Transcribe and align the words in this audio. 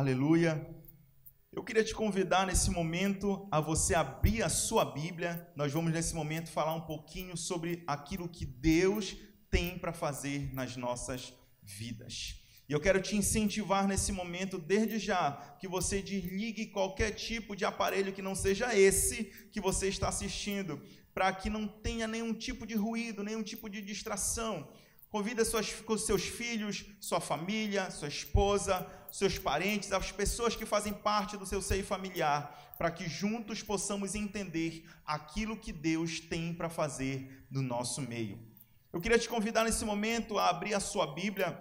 Aleluia. 0.00 0.64
Eu 1.52 1.64
queria 1.64 1.82
te 1.82 1.92
convidar 1.92 2.46
nesse 2.46 2.70
momento 2.70 3.48
a 3.50 3.60
você 3.60 3.96
abrir 3.96 4.44
a 4.44 4.48
sua 4.48 4.84
Bíblia. 4.84 5.50
Nós 5.56 5.72
vamos 5.72 5.92
nesse 5.92 6.14
momento 6.14 6.52
falar 6.52 6.72
um 6.72 6.82
pouquinho 6.82 7.36
sobre 7.36 7.82
aquilo 7.84 8.28
que 8.28 8.46
Deus 8.46 9.16
tem 9.50 9.76
para 9.76 9.92
fazer 9.92 10.54
nas 10.54 10.76
nossas 10.76 11.34
vidas. 11.64 12.36
E 12.68 12.72
eu 12.72 12.78
quero 12.78 13.02
te 13.02 13.16
incentivar 13.16 13.88
nesse 13.88 14.12
momento, 14.12 14.56
desde 14.56 15.00
já, 15.00 15.32
que 15.58 15.66
você 15.66 16.00
desligue 16.00 16.66
qualquer 16.66 17.10
tipo 17.10 17.56
de 17.56 17.64
aparelho 17.64 18.12
que 18.12 18.22
não 18.22 18.36
seja 18.36 18.78
esse 18.78 19.24
que 19.50 19.60
você 19.60 19.88
está 19.88 20.06
assistindo, 20.10 20.80
para 21.12 21.32
que 21.32 21.50
não 21.50 21.66
tenha 21.66 22.06
nenhum 22.06 22.32
tipo 22.32 22.64
de 22.64 22.76
ruído, 22.76 23.24
nenhum 23.24 23.42
tipo 23.42 23.68
de 23.68 23.82
distração. 23.82 24.68
Convida 25.10 25.44
suas, 25.44 25.74
seus 26.04 26.24
filhos, 26.24 26.84
sua 27.00 27.18
família, 27.20 27.90
sua 27.90 28.08
esposa, 28.08 28.86
seus 29.10 29.38
parentes, 29.38 29.90
as 29.90 30.12
pessoas 30.12 30.54
que 30.54 30.66
fazem 30.66 30.92
parte 30.92 31.36
do 31.36 31.46
seu 31.46 31.62
seio 31.62 31.84
familiar, 31.84 32.74
para 32.76 32.90
que 32.90 33.08
juntos 33.08 33.62
possamos 33.62 34.14
entender 34.14 34.84
aquilo 35.06 35.56
que 35.56 35.72
Deus 35.72 36.20
tem 36.20 36.52
para 36.52 36.68
fazer 36.68 37.46
no 37.50 37.62
nosso 37.62 38.02
meio. 38.02 38.38
Eu 38.92 39.00
queria 39.00 39.18
te 39.18 39.28
convidar 39.28 39.64
nesse 39.64 39.84
momento 39.84 40.38
a 40.38 40.50
abrir 40.50 40.74
a 40.74 40.80
sua 40.80 41.06
Bíblia 41.14 41.58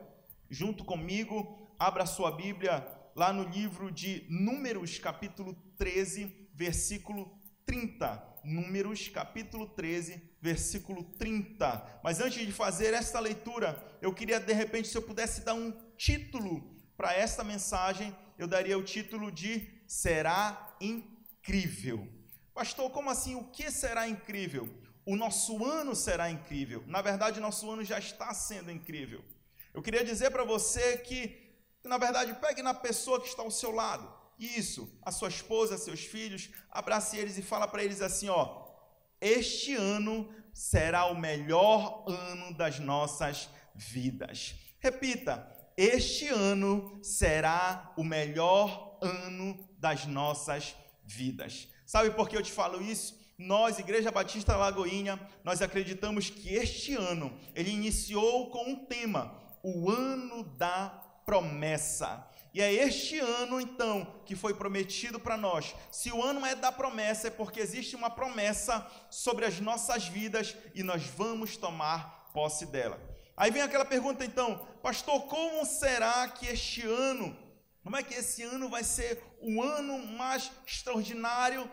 junto 0.50 0.84
comigo. 0.84 1.74
Abra 1.80 2.04
a 2.04 2.08
sua 2.08 2.32
Bíblia 2.32 2.86
lá 3.16 3.32
no 3.32 3.44
livro 3.44 3.92
de 3.92 4.26
Números, 4.30 5.00
capítulo 5.00 5.54
13, 5.78 6.50
versículo 6.54 7.40
30. 7.66 8.27
Números, 8.44 9.08
capítulo 9.10 9.68
13, 9.68 10.22
versículo 10.42 11.04
30. 11.04 12.00
Mas 12.04 12.20
antes 12.20 12.46
de 12.46 12.52
fazer 12.52 12.94
esta 12.94 13.20
leitura, 13.20 13.98
eu 14.02 14.14
queria 14.14 14.40
de 14.40 14.54
repente, 14.54 14.88
se 14.88 14.98
eu 14.98 15.02
pudesse 15.02 15.42
dar 15.42 15.54
um 15.54 15.72
título 15.98 16.76
para 16.96 17.14
esta 17.14 17.44
mensagem, 17.44 18.16
eu 18.38 18.48
daria 18.48 18.78
o 18.78 18.84
título 18.84 19.32
de 19.32 19.68
Será 19.88 20.76
Incrível. 20.80 22.08
Pastor, 22.54 22.90
como 22.92 23.10
assim? 23.10 23.36
O 23.36 23.46
que 23.46 23.70
será 23.70 24.08
incrível? 24.08 24.68
O 25.06 25.16
nosso 25.16 25.64
ano 25.64 25.96
será 25.96 26.30
incrível. 26.30 26.84
Na 26.88 27.02
verdade, 27.02 27.40
nosso 27.40 27.70
ano 27.70 27.84
já 27.84 28.00
está 28.00 28.34
sendo 28.34 28.72
incrível. 28.72 29.24
Eu 29.74 29.82
queria 29.82 30.04
dizer 30.04 30.32
para 30.32 30.44
você 30.44 30.98
que, 30.98 31.54
na 31.84 31.98
verdade, 31.98 32.34
pegue 32.42 32.62
na 32.62 32.74
pessoa 32.74 33.22
que 33.22 33.28
está 33.28 33.44
ao 33.44 33.52
seu 33.52 33.72
lado. 33.72 34.17
Isso, 34.38 35.00
a 35.02 35.12
sua 35.12 35.30
esposa, 35.30 35.78
seus 35.78 36.02
filhos, 36.02 36.50
abrace 36.70 37.18
eles 37.18 37.38
e 37.38 37.42
fala 37.42 37.68
para 37.68 37.84
eles 37.84 38.02
assim, 38.02 38.30
ó: 38.30 38.68
este 39.20 39.74
ano 39.74 40.30
será 40.54 41.06
o 41.06 41.18
melhor 41.18 42.06
ano 42.08 42.54
das 42.54 42.80
nossas 42.80 43.50
vidas. 43.76 44.56
Repita: 44.80 45.56
este 45.76 46.28
ano 46.28 47.00
será 47.04 47.94
o 47.98 48.04
melhor 48.04 48.98
ano 49.02 49.68
das 49.80 50.06
nossas 50.06 50.76
vidas. 51.04 51.68
Sabe 51.86 52.12
por 52.12 52.28
que 52.28 52.36
eu 52.36 52.44
te 52.44 52.52
falo 52.52 52.82
isso? 52.82 53.18
Nós, 53.38 53.78
Igreja 53.78 54.12
Batista 54.12 54.56
Lagoinha, 54.56 55.20
nós 55.44 55.62
acreditamos 55.62 56.30
que 56.30 56.56
este 56.56 56.96
ano 56.96 57.32
ele 57.54 57.70
iniciou 57.70 58.50
com 58.50 58.72
um 58.72 58.86
tema, 58.86 59.40
o 59.64 59.90
ano 59.90 60.44
da 60.58 60.90
promessa. 61.26 62.27
E 62.58 62.62
é 62.62 62.74
este 62.74 63.20
ano, 63.20 63.62
então, 63.62 64.16
que 64.26 64.36
foi 64.36 64.52
prometido 64.52 65.20
para 65.20 65.38
nós. 65.38 65.76
Se 65.92 66.12
o 66.12 66.24
ano 66.24 66.44
é 66.44 66.56
da 66.56 66.72
promessa, 66.72 67.28
é 67.28 67.30
porque 67.30 67.60
existe 67.60 67.96
uma 67.96 68.10
promessa 68.10 68.84
sobre 69.12 69.46
as 69.46 69.60
nossas 69.60 70.08
vidas 70.08 70.56
e 70.74 70.82
nós 70.82 71.04
vamos 71.04 71.56
tomar 71.56 72.32
posse 72.34 72.66
dela. 72.66 73.00
Aí 73.38 73.52
vem 73.52 73.62
aquela 73.62 73.86
pergunta, 73.86 74.26
então, 74.26 74.68
pastor, 74.82 75.28
como 75.28 75.64
será 75.68 76.28
que 76.30 76.48
este 76.48 76.82
ano, 76.82 77.38
como 77.84 77.96
é 77.96 78.02
que 78.02 78.16
esse 78.16 78.42
ano 78.42 78.68
vai 78.70 78.84
ser 78.84 79.22
o 79.40 79.62
ano 79.62 80.00
mais 80.08 80.52
extraordinário, 80.66 81.70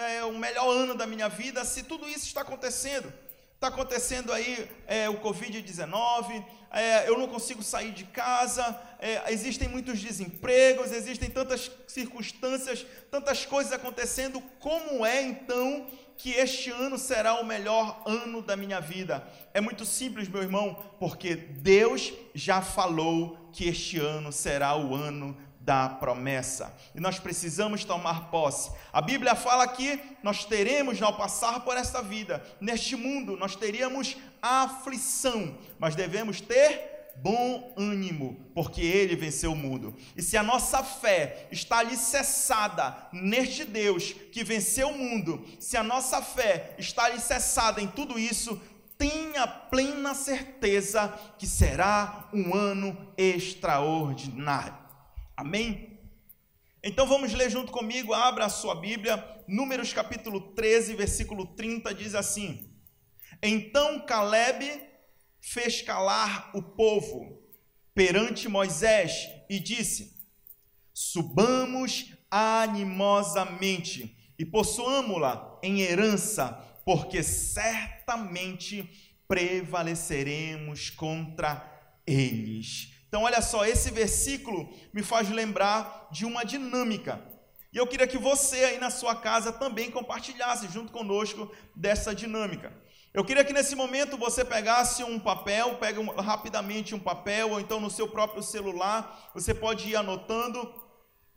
é, 0.00 0.22
o 0.22 0.38
melhor 0.38 0.70
ano 0.70 0.94
da 0.94 1.04
minha 1.04 1.28
vida, 1.28 1.64
se 1.64 1.82
tudo 1.82 2.08
isso 2.08 2.26
está 2.26 2.42
acontecendo? 2.42 3.12
Está 3.58 3.66
acontecendo 3.66 4.32
aí 4.32 4.70
é, 4.86 5.10
o 5.10 5.18
Covid-19, 5.18 6.44
é, 6.70 7.08
eu 7.08 7.18
não 7.18 7.26
consigo 7.26 7.60
sair 7.60 7.90
de 7.90 8.04
casa, 8.04 8.80
é, 9.00 9.32
existem 9.32 9.66
muitos 9.66 10.00
desempregos, 10.00 10.92
existem 10.92 11.28
tantas 11.28 11.68
circunstâncias, 11.88 12.86
tantas 13.10 13.44
coisas 13.44 13.72
acontecendo. 13.72 14.40
Como 14.60 15.04
é 15.04 15.22
então 15.22 15.88
que 16.16 16.30
este 16.34 16.70
ano 16.70 16.96
será 16.96 17.40
o 17.40 17.44
melhor 17.44 18.00
ano 18.06 18.42
da 18.42 18.56
minha 18.56 18.78
vida? 18.78 19.26
É 19.52 19.60
muito 19.60 19.84
simples, 19.84 20.28
meu 20.28 20.40
irmão, 20.44 20.80
porque 21.00 21.34
Deus 21.34 22.12
já 22.32 22.62
falou 22.62 23.50
que 23.52 23.68
este 23.68 23.98
ano 23.98 24.30
será 24.30 24.76
o 24.76 24.94
ano 24.94 25.36
da 25.68 25.86
promessa. 25.86 26.74
E 26.94 27.00
nós 27.00 27.18
precisamos 27.18 27.84
tomar 27.84 28.30
posse. 28.30 28.72
A 28.90 29.02
Bíblia 29.02 29.34
fala 29.34 29.68
que 29.68 30.00
nós 30.22 30.42
teremos, 30.46 31.02
ao 31.02 31.14
passar 31.14 31.60
por 31.60 31.76
esta 31.76 32.00
vida, 32.00 32.42
neste 32.58 32.96
mundo, 32.96 33.36
nós 33.36 33.54
teríamos 33.54 34.16
aflição, 34.40 35.58
mas 35.78 35.94
devemos 35.94 36.40
ter 36.40 37.12
bom 37.16 37.74
ânimo, 37.76 38.50
porque 38.54 38.80
ele 38.80 39.14
venceu 39.14 39.52
o 39.52 39.56
mundo. 39.56 39.94
E 40.16 40.22
se 40.22 40.38
a 40.38 40.42
nossa 40.42 40.82
fé 40.82 41.46
está 41.50 41.80
alicerçada 41.80 42.96
neste 43.12 43.66
Deus 43.66 44.14
que 44.32 44.42
venceu 44.42 44.88
o 44.88 44.96
mundo, 44.96 45.46
se 45.60 45.76
a 45.76 45.82
nossa 45.82 46.22
fé 46.22 46.76
está 46.78 47.04
alicerçada 47.04 47.82
em 47.82 47.88
tudo 47.88 48.18
isso, 48.18 48.58
tenha 48.96 49.46
plena 49.46 50.14
certeza 50.14 51.12
que 51.38 51.46
será 51.46 52.26
um 52.32 52.54
ano 52.54 52.96
extraordinário. 53.18 54.87
Amém? 55.38 56.00
Então 56.82 57.06
vamos 57.06 57.32
ler 57.32 57.48
junto 57.48 57.70
comigo, 57.70 58.12
abra 58.12 58.46
a 58.46 58.48
sua 58.48 58.74
Bíblia, 58.74 59.24
Números 59.46 59.92
capítulo 59.92 60.52
13, 60.52 60.96
versículo 60.96 61.46
30 61.54 61.94
diz 61.94 62.16
assim: 62.16 62.68
Então 63.40 64.04
Caleb 64.04 64.82
fez 65.40 65.80
calar 65.80 66.50
o 66.56 66.60
povo 66.60 67.40
perante 67.94 68.48
Moisés 68.48 69.28
e 69.48 69.60
disse: 69.60 70.18
Subamos 70.92 72.12
animosamente 72.28 74.18
e 74.36 74.44
possuamos-la 74.44 75.60
em 75.62 75.82
herança, 75.82 76.50
porque 76.84 77.22
certamente 77.22 78.90
prevaleceremos 79.28 80.90
contra 80.90 81.62
eles. 82.04 82.97
Então, 83.08 83.22
olha 83.22 83.40
só, 83.40 83.64
esse 83.64 83.90
versículo 83.90 84.68
me 84.92 85.02
faz 85.02 85.30
lembrar 85.30 86.08
de 86.12 86.26
uma 86.26 86.44
dinâmica. 86.44 87.20
E 87.72 87.76
eu 87.76 87.86
queria 87.86 88.06
que 88.06 88.18
você 88.18 88.64
aí 88.64 88.78
na 88.78 88.90
sua 88.90 89.16
casa 89.16 89.50
também 89.50 89.90
compartilhasse 89.90 90.68
junto 90.68 90.92
conosco 90.92 91.50
dessa 91.74 92.14
dinâmica. 92.14 92.72
Eu 93.12 93.24
queria 93.24 93.44
que 93.44 93.52
nesse 93.52 93.74
momento 93.74 94.18
você 94.18 94.44
pegasse 94.44 95.02
um 95.02 95.18
papel, 95.18 95.76
pega 95.76 96.00
um, 96.00 96.10
rapidamente 96.10 96.94
um 96.94 96.98
papel, 96.98 97.52
ou 97.52 97.60
então 97.60 97.80
no 97.80 97.90
seu 97.90 98.08
próprio 98.08 98.42
celular, 98.42 99.30
você 99.34 99.54
pode 99.54 99.88
ir 99.88 99.96
anotando, 99.96 100.72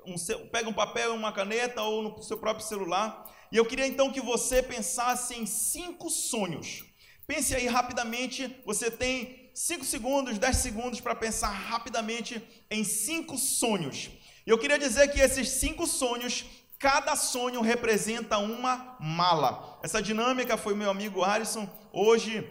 um, 0.05 0.15
pega 0.51 0.69
um 0.69 0.73
papel 0.73 1.13
e 1.13 1.17
uma 1.17 1.31
caneta, 1.31 1.81
ou 1.81 2.03
no 2.03 2.23
seu 2.23 2.37
próprio 2.37 2.65
celular. 2.65 3.33
E 3.51 3.57
eu 3.57 3.65
queria 3.65 3.87
então 3.87 4.11
que 4.11 4.21
você 4.21 4.61
pensasse 4.61 5.33
em 5.35 5.45
cinco 5.45 6.09
sonhos. 6.09 6.83
Pense 7.25 7.55
aí 7.55 7.67
rapidamente, 7.67 8.61
você 8.65 8.91
tem 8.91 9.41
cinco 9.67 9.85
segundos, 9.85 10.39
dez 10.39 10.57
segundos 10.57 10.99
para 10.99 11.16
pensar 11.16 11.49
rapidamente 11.49 12.41
em 12.69 12.83
cinco 12.83 13.38
sonhos. 13.38 14.09
Eu 14.45 14.57
queria 14.57 14.79
dizer 14.85 15.05
que 15.11 15.19
esses 15.19 15.47
cinco 15.49 15.85
sonhos 15.85 16.45
Cada 16.81 17.16
sonho 17.16 17.61
representa 17.61 18.39
uma 18.39 18.97
mala. 18.99 19.79
Essa 19.83 20.01
dinâmica 20.01 20.57
foi 20.57 20.73
meu 20.73 20.89
amigo 20.89 21.23
Alisson. 21.23 21.69
Hoje, 21.94 22.44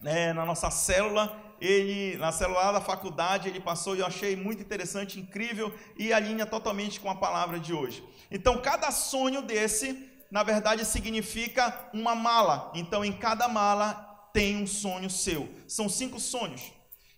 né, 0.00 0.32
na 0.32 0.44
nossa 0.44 0.68
célula, 0.68 1.40
ele 1.60 2.16
na 2.16 2.32
célula 2.32 2.72
da 2.72 2.80
faculdade, 2.80 3.48
ele 3.48 3.60
passou 3.60 3.94
e 3.94 4.00
eu 4.00 4.06
achei 4.06 4.34
muito 4.34 4.60
interessante, 4.60 5.20
incrível 5.20 5.72
e 5.96 6.12
alinha 6.12 6.44
totalmente 6.44 6.98
com 6.98 7.08
a 7.08 7.14
palavra 7.14 7.60
de 7.60 7.72
hoje. 7.72 8.02
Então, 8.32 8.60
cada 8.60 8.90
sonho 8.90 9.42
desse, 9.42 10.10
na 10.28 10.42
verdade, 10.42 10.84
significa 10.84 11.88
uma 11.94 12.16
mala. 12.16 12.72
Então, 12.74 13.04
em 13.04 13.12
cada 13.12 13.46
mala 13.46 14.07
tem 14.38 14.56
um 14.56 14.68
sonho 14.68 15.10
seu. 15.10 15.48
São 15.66 15.88
cinco 15.88 16.20
sonhos. 16.20 16.62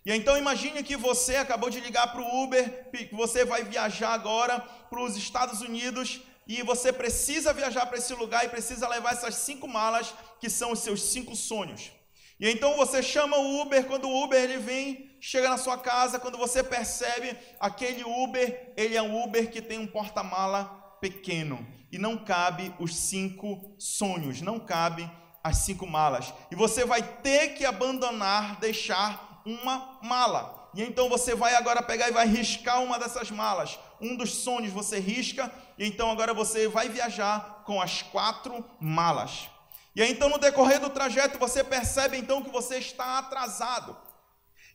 E 0.03 0.11
então 0.11 0.35
imagine 0.35 0.81
que 0.81 0.97
você 0.97 1.35
acabou 1.35 1.69
de 1.69 1.79
ligar 1.79 2.11
para 2.11 2.19
o 2.19 2.43
Uber, 2.43 2.89
que 2.89 3.13
você 3.13 3.45
vai 3.45 3.63
viajar 3.63 4.13
agora 4.13 4.59
para 4.59 4.99
os 4.99 5.15
Estados 5.15 5.61
Unidos 5.61 6.19
e 6.47 6.63
você 6.63 6.91
precisa 6.91 7.53
viajar 7.53 7.85
para 7.85 7.99
esse 7.99 8.11
lugar 8.15 8.43
e 8.43 8.49
precisa 8.49 8.87
levar 8.87 9.13
essas 9.13 9.35
cinco 9.35 9.67
malas 9.67 10.15
que 10.39 10.49
são 10.49 10.71
os 10.71 10.79
seus 10.79 10.99
cinco 10.99 11.35
sonhos. 11.35 11.91
E 12.39 12.49
então 12.49 12.75
você 12.75 13.03
chama 13.03 13.37
o 13.37 13.61
Uber, 13.61 13.85
quando 13.85 14.09
o 14.09 14.23
Uber 14.23 14.41
ele 14.41 14.57
vem, 14.57 15.15
chega 15.21 15.47
na 15.47 15.59
sua 15.59 15.77
casa, 15.77 16.19
quando 16.19 16.39
você 16.39 16.63
percebe 16.63 17.37
aquele 17.59 18.03
Uber, 18.03 18.73
ele 18.75 18.97
é 18.97 19.01
um 19.01 19.23
Uber 19.23 19.51
que 19.51 19.61
tem 19.61 19.77
um 19.77 19.85
porta-mala 19.85 20.97
pequeno 20.99 21.63
e 21.91 21.99
não 21.99 22.17
cabe 22.17 22.73
os 22.79 22.95
cinco 22.95 23.75
sonhos, 23.77 24.41
não 24.41 24.59
cabe 24.59 25.07
as 25.43 25.57
cinco 25.57 25.87
malas. 25.87 26.33
E 26.49 26.55
você 26.55 26.85
vai 26.85 27.01
ter 27.01 27.49
que 27.49 27.65
abandonar, 27.65 28.59
deixar 28.59 29.41
uma 29.45 29.97
mala. 30.01 30.69
e 30.73 30.83
então 30.83 31.09
você 31.09 31.35
vai 31.35 31.55
agora 31.55 31.81
pegar 31.81 32.07
e 32.07 32.13
vai 32.13 32.27
riscar 32.27 32.81
uma 32.81 32.99
dessas 32.99 33.31
malas. 33.31 33.79
Um 33.99 34.15
dos 34.15 34.33
sonhos 34.35 34.71
você 34.71 34.99
risca, 34.99 35.51
e 35.77 35.85
então 35.85 36.09
agora 36.11 36.33
você 36.33 36.67
vai 36.67 36.89
viajar 36.89 37.63
com 37.65 37.81
as 37.81 38.01
quatro 38.01 38.63
malas. 38.79 39.49
E 39.95 40.01
aí 40.01 40.11
então 40.11 40.29
no 40.29 40.37
decorrer 40.37 40.79
do 40.79 40.89
trajeto 40.89 41.37
você 41.37 41.63
percebe 41.63 42.17
então 42.17 42.41
que 42.41 42.49
você 42.49 42.77
está 42.77 43.17
atrasado. 43.17 43.97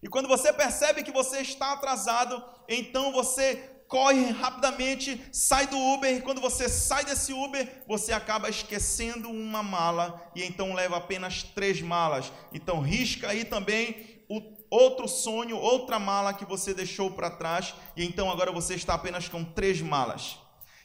E 0.03 0.09
quando 0.09 0.29
você 0.29 0.53
percebe 0.53 1.03
que 1.03 1.11
você 1.11 1.41
está 1.41 1.73
atrasado, 1.73 2.45
então 2.69 3.13
você 3.13 3.76
corre 3.89 4.31
rapidamente, 4.31 5.21
sai 5.33 5.67
do 5.67 5.79
Uber, 5.79 6.15
e 6.15 6.21
quando 6.21 6.41
você 6.41 6.69
sai 6.69 7.05
desse 7.05 7.33
Uber, 7.33 7.85
você 7.87 8.13
acaba 8.13 8.49
esquecendo 8.49 9.31
uma 9.31 9.63
mala 9.63 10.31
e 10.35 10.43
então 10.45 10.75
leva 10.75 10.97
apenas 10.97 11.43
três 11.43 11.81
malas. 11.81 12.33
Então 12.53 12.81
risca 12.81 13.29
aí 13.29 13.45
também 13.45 14.25
o 14.29 14.41
outro 14.71 15.07
sonho, 15.07 15.57
outra 15.57 15.99
mala 15.99 16.35
que 16.35 16.45
você 16.45 16.75
deixou 16.75 17.11
para 17.11 17.31
trás, 17.31 17.75
e 17.97 18.05
então 18.05 18.31
agora 18.31 18.51
você 18.51 18.75
está 18.75 18.95
apenas 18.95 19.29
com 19.29 19.45
três 19.45 19.81
malas. 19.81 20.39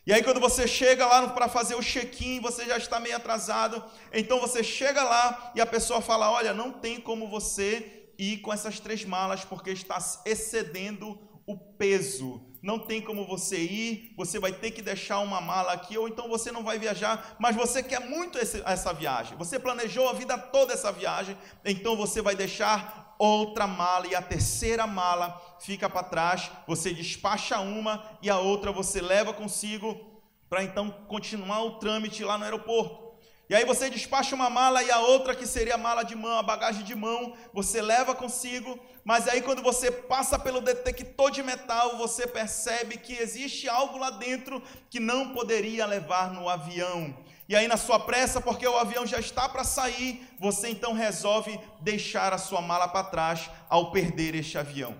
E 0.06 0.12
aí, 0.12 0.24
quando 0.24 0.39
você 0.39 0.68
chega 0.68 1.06
lá 1.06 1.30
para 1.30 1.47
fazer 1.47 1.75
o 1.75 1.83
check-in, 1.83 2.39
você 2.39 2.65
já 2.65 2.75
está 2.75 3.00
meio 3.00 3.15
atrasado. 3.15 3.83
Então 4.12 4.39
você 4.39 4.63
chega 4.63 5.04
lá 5.04 5.51
e 5.54 5.62
a 5.62 5.65
pessoa 5.65 6.01
fala: 6.01 6.31
Olha, 6.31 6.56
não 6.56 6.71
tem 6.71 7.00
como 7.00 7.30
você 7.30 8.09
ir 8.18 8.38
com 8.39 8.51
essas 8.51 8.80
três 8.80 9.06
malas 9.06 9.45
porque 9.45 9.69
está 9.69 10.00
excedendo 10.25 11.19
o 11.45 11.56
peso. 11.56 12.50
Não 12.62 12.78
tem 12.78 13.02
como 13.02 13.25
você 13.25 13.58
ir, 13.58 14.13
você 14.16 14.40
vai 14.40 14.52
ter 14.52 14.72
que 14.72 14.81
deixar 14.81 15.19
uma 15.19 15.42
mala 15.42 15.74
aqui, 15.74 15.98
ou 15.98 16.08
então 16.08 16.30
você 16.30 16.52
não 16.52 16.63
vai 16.63 16.78
viajar, 16.78 17.36
mas 17.40 17.56
você 17.56 17.81
quer 17.81 18.00
muito 18.00 18.38
esse, 18.38 18.62
essa 18.66 18.94
viagem. 18.94 19.36
Você 19.38 19.58
planejou 19.58 20.08
a 20.08 20.13
vida 20.13 20.38
toda 20.38 20.74
essa 20.74 20.92
viagem, 20.92 21.36
então 21.66 21.96
você 21.96 22.22
vai 22.22 22.36
deixar 22.36 23.16
outra 23.18 23.66
mala 23.66 24.08
e 24.08 24.16
a 24.16 24.22
terceira 24.22 24.86
mala 24.86 25.40
fica 25.60 25.90
para 25.90 26.04
trás. 26.04 26.52
Você 26.68 26.94
despacha 26.94 27.60
uma 27.60 28.04
e 28.22 28.30
a 28.30 28.38
outra 28.38 28.72
você 28.72 29.02
leva 29.02 29.34
consigo 29.34 30.22
para 30.50 30.64
então 30.64 30.92
continuar 31.07 31.64
o 31.64 31.80
trâmite 31.80 32.24
lá 32.24 32.38
no 32.38 32.44
aeroporto. 32.44 33.11
E 33.51 33.53
aí 33.53 33.65
você 33.65 33.89
despacha 33.89 34.33
uma 34.33 34.50
mala 34.50 34.81
e 34.81 34.89
a 34.89 35.00
outra 35.00 35.36
que 35.36 35.45
seria 35.45 35.75
a 35.75 35.77
mala 35.77 36.03
de 36.03 36.15
mão, 36.15 36.39
a 36.39 36.42
bagagem 36.42 36.86
de 36.86 36.95
mão, 36.95 37.36
você 37.53 37.81
leva 37.81 38.15
consigo, 38.15 38.80
mas 39.03 39.27
aí 39.27 39.42
quando 39.42 39.62
você 39.62 39.92
passa 39.92 40.39
pelo 40.39 40.62
detector 40.62 41.30
de 41.30 41.44
metal, 41.44 41.98
você 41.98 42.25
percebe 42.25 42.95
que 42.95 43.12
existe 43.12 43.68
algo 43.68 43.98
lá 43.98 44.09
dentro 44.09 44.63
que 44.89 45.01
não 45.01 45.33
poderia 45.33 45.86
levar 45.86 46.31
no 46.31 46.48
avião. 46.48 47.13
E 47.50 47.53
aí 47.53 47.68
na 47.68 47.75
sua 47.75 48.00
pressa, 48.00 48.39
porque 48.39 48.65
o 48.65 48.77
avião 48.77 49.06
já 49.06 49.19
está 49.19 49.50
para 49.50 49.65
sair, 49.65 50.25
você 50.39 50.69
então 50.69 50.94
resolve 50.94 51.59
deixar 51.81 52.31
a 52.31 52.38
sua 52.38 52.62
mala 52.62 52.88
para 52.88 53.04
trás 53.04 53.50
ao 53.68 53.92
perder 53.92 54.33
este 54.33 54.57
avião. 54.57 54.95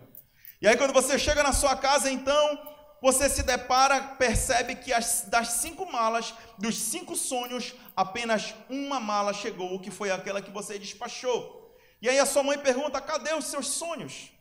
E 0.62 0.68
aí 0.68 0.76
quando 0.76 0.92
você 0.92 1.18
chega 1.18 1.42
na 1.42 1.54
sua 1.54 1.78
casa, 1.78 2.12
então, 2.12 2.60
você 3.02 3.28
se 3.28 3.42
depara, 3.42 4.00
percebe 4.16 4.76
que 4.76 4.94
as, 4.94 5.24
das 5.28 5.48
cinco 5.54 5.92
malas, 5.92 6.36
dos 6.60 6.78
cinco 6.78 7.16
sonhos, 7.16 7.74
apenas 7.96 8.54
uma 8.70 9.00
mala 9.00 9.34
chegou, 9.34 9.80
que 9.80 9.90
foi 9.90 10.12
aquela 10.12 10.42
que 10.42 10.52
você 10.52 10.78
despachou. 10.78 11.76
E 12.00 12.08
aí 12.08 12.20
a 12.20 12.28
sua 12.28 12.44
mãe 12.44 12.60
pergunta: 12.60 13.02
cadê 13.02 13.34
os 13.34 13.46
seus 13.46 13.68
sonhos? 13.68 14.32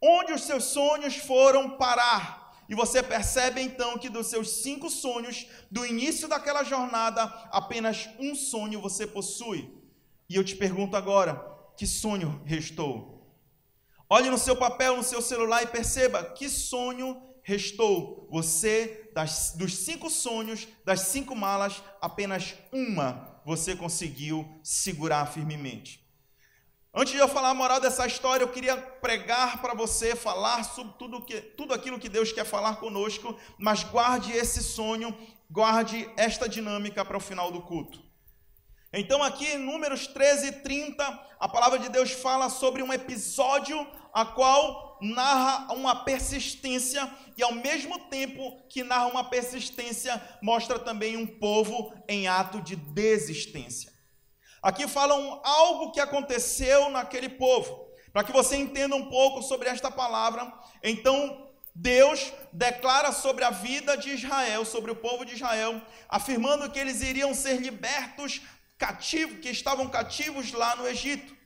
Onde 0.00 0.32
os 0.32 0.44
seus 0.44 0.64
sonhos 0.64 1.16
foram 1.16 1.76
parar? 1.76 2.40
E 2.70 2.74
você 2.74 3.02
percebe 3.02 3.60
então 3.60 3.98
que 3.98 4.08
dos 4.08 4.28
seus 4.28 4.48
cinco 4.62 4.88
sonhos, 4.88 5.46
do 5.70 5.84
início 5.84 6.26
daquela 6.26 6.62
jornada, 6.62 7.24
apenas 7.50 8.08
um 8.18 8.34
sonho 8.34 8.80
você 8.80 9.06
possui. 9.06 9.76
E 10.26 10.36
eu 10.36 10.44
te 10.44 10.56
pergunto 10.56 10.96
agora: 10.96 11.44
que 11.76 11.86
sonho 11.86 12.40
restou? 12.46 13.20
Olhe 14.08 14.30
no 14.30 14.38
seu 14.38 14.56
papel, 14.56 14.96
no 14.96 15.02
seu 15.02 15.20
celular 15.20 15.62
e 15.62 15.66
perceba 15.66 16.24
que 16.24 16.48
sonho 16.48 17.29
restou 17.42 18.28
você, 18.30 19.10
das, 19.14 19.54
dos 19.56 19.76
cinco 19.76 20.08
sonhos, 20.10 20.68
das 20.84 21.00
cinco 21.00 21.34
malas, 21.34 21.82
apenas 22.00 22.54
uma 22.72 23.40
você 23.44 23.74
conseguiu 23.74 24.48
segurar 24.62 25.26
firmemente. 25.26 26.00
Antes 26.92 27.12
de 27.12 27.20
eu 27.20 27.28
falar 27.28 27.50
a 27.50 27.54
moral 27.54 27.80
dessa 27.80 28.04
história, 28.06 28.42
eu 28.42 28.48
queria 28.48 28.76
pregar 28.76 29.60
para 29.62 29.74
você, 29.74 30.16
falar 30.16 30.64
sobre 30.64 30.94
tudo, 30.98 31.22
que, 31.22 31.40
tudo 31.40 31.72
aquilo 31.72 32.00
que 32.00 32.08
Deus 32.08 32.32
quer 32.32 32.44
falar 32.44 32.76
conosco, 32.76 33.38
mas 33.56 33.84
guarde 33.84 34.32
esse 34.32 34.60
sonho, 34.62 35.16
guarde 35.48 36.10
esta 36.16 36.48
dinâmica 36.48 37.04
para 37.04 37.16
o 37.16 37.20
final 37.20 37.52
do 37.52 37.62
culto. 37.62 38.09
Então, 38.92 39.22
aqui 39.22 39.46
em 39.46 39.58
Números 39.58 40.08
13 40.08 40.46
e 40.48 40.52
30, 40.52 41.26
a 41.38 41.48
palavra 41.48 41.78
de 41.78 41.88
Deus 41.88 42.10
fala 42.10 42.48
sobre 42.48 42.82
um 42.82 42.92
episódio 42.92 43.86
a 44.12 44.24
qual 44.24 44.98
narra 45.00 45.72
uma 45.72 46.04
persistência 46.04 47.08
e 47.36 47.42
ao 47.42 47.52
mesmo 47.52 47.98
tempo 48.10 48.60
que 48.68 48.82
narra 48.82 49.06
uma 49.06 49.22
persistência, 49.22 50.20
mostra 50.42 50.76
também 50.76 51.16
um 51.16 51.26
povo 51.26 51.94
em 52.08 52.26
ato 52.26 52.60
de 52.60 52.74
desistência. 52.74 53.92
Aqui 54.60 54.88
falam 54.88 55.40
algo 55.44 55.92
que 55.92 56.00
aconteceu 56.00 56.90
naquele 56.90 57.28
povo. 57.28 57.88
Para 58.12 58.24
que 58.24 58.32
você 58.32 58.56
entenda 58.56 58.96
um 58.96 59.08
pouco 59.08 59.40
sobre 59.40 59.68
esta 59.68 59.88
palavra, 59.88 60.52
então 60.82 61.48
Deus 61.72 62.32
declara 62.52 63.12
sobre 63.12 63.44
a 63.44 63.50
vida 63.50 63.96
de 63.96 64.10
Israel, 64.10 64.64
sobre 64.64 64.90
o 64.90 64.96
povo 64.96 65.24
de 65.24 65.34
Israel, 65.34 65.80
afirmando 66.08 66.68
que 66.68 66.78
eles 66.78 67.00
iriam 67.02 67.32
ser 67.32 67.60
libertos 67.60 68.42
cativos, 68.80 69.40
que 69.40 69.50
estavam 69.50 69.86
cativos 69.88 70.52
lá 70.52 70.74
no 70.74 70.88
Egito. 70.88 71.36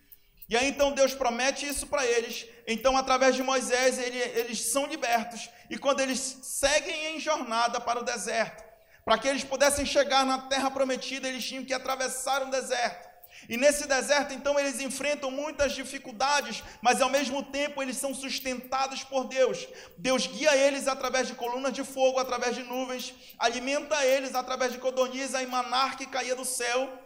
E 0.48 0.56
aí 0.56 0.68
então 0.68 0.92
Deus 0.92 1.14
promete 1.14 1.66
isso 1.66 1.88
para 1.88 2.06
eles. 2.06 2.46
Então, 2.66 2.96
através 2.96 3.34
de 3.34 3.42
Moisés, 3.42 3.98
ele, 3.98 4.18
eles 4.18 4.60
são 4.60 4.86
libertos. 4.86 5.50
E 5.68 5.76
quando 5.76 6.00
eles 6.00 6.20
seguem 6.42 7.16
em 7.16 7.20
jornada 7.20 7.80
para 7.80 7.98
o 7.98 8.04
deserto, 8.04 8.62
para 9.04 9.18
que 9.18 9.26
eles 9.26 9.42
pudessem 9.42 9.84
chegar 9.84 10.24
na 10.24 10.38
terra 10.42 10.70
prometida, 10.70 11.28
eles 11.28 11.44
tinham 11.44 11.64
que 11.64 11.74
atravessar 11.74 12.42
um 12.42 12.50
deserto. 12.50 13.12
E 13.48 13.56
nesse 13.56 13.86
deserto, 13.86 14.32
então, 14.32 14.58
eles 14.58 14.80
enfrentam 14.80 15.30
muitas 15.30 15.72
dificuldades, 15.72 16.62
mas 16.80 17.02
ao 17.02 17.10
mesmo 17.10 17.42
tempo 17.42 17.82
eles 17.82 17.96
são 17.96 18.14
sustentados 18.14 19.02
por 19.02 19.24
Deus. 19.24 19.66
Deus 19.98 20.26
guia 20.26 20.56
eles 20.56 20.86
através 20.86 21.26
de 21.26 21.34
colunas 21.34 21.72
de 21.72 21.84
fogo, 21.84 22.18
através 22.18 22.54
de 22.54 22.62
nuvens, 22.62 23.12
alimenta 23.38 24.02
eles 24.04 24.34
através 24.34 24.72
de 24.72 24.78
codorniza 24.78 25.42
e 25.42 25.46
manar 25.46 25.96
que 25.96 26.06
caía 26.06 26.36
do 26.36 26.44
céu 26.44 27.03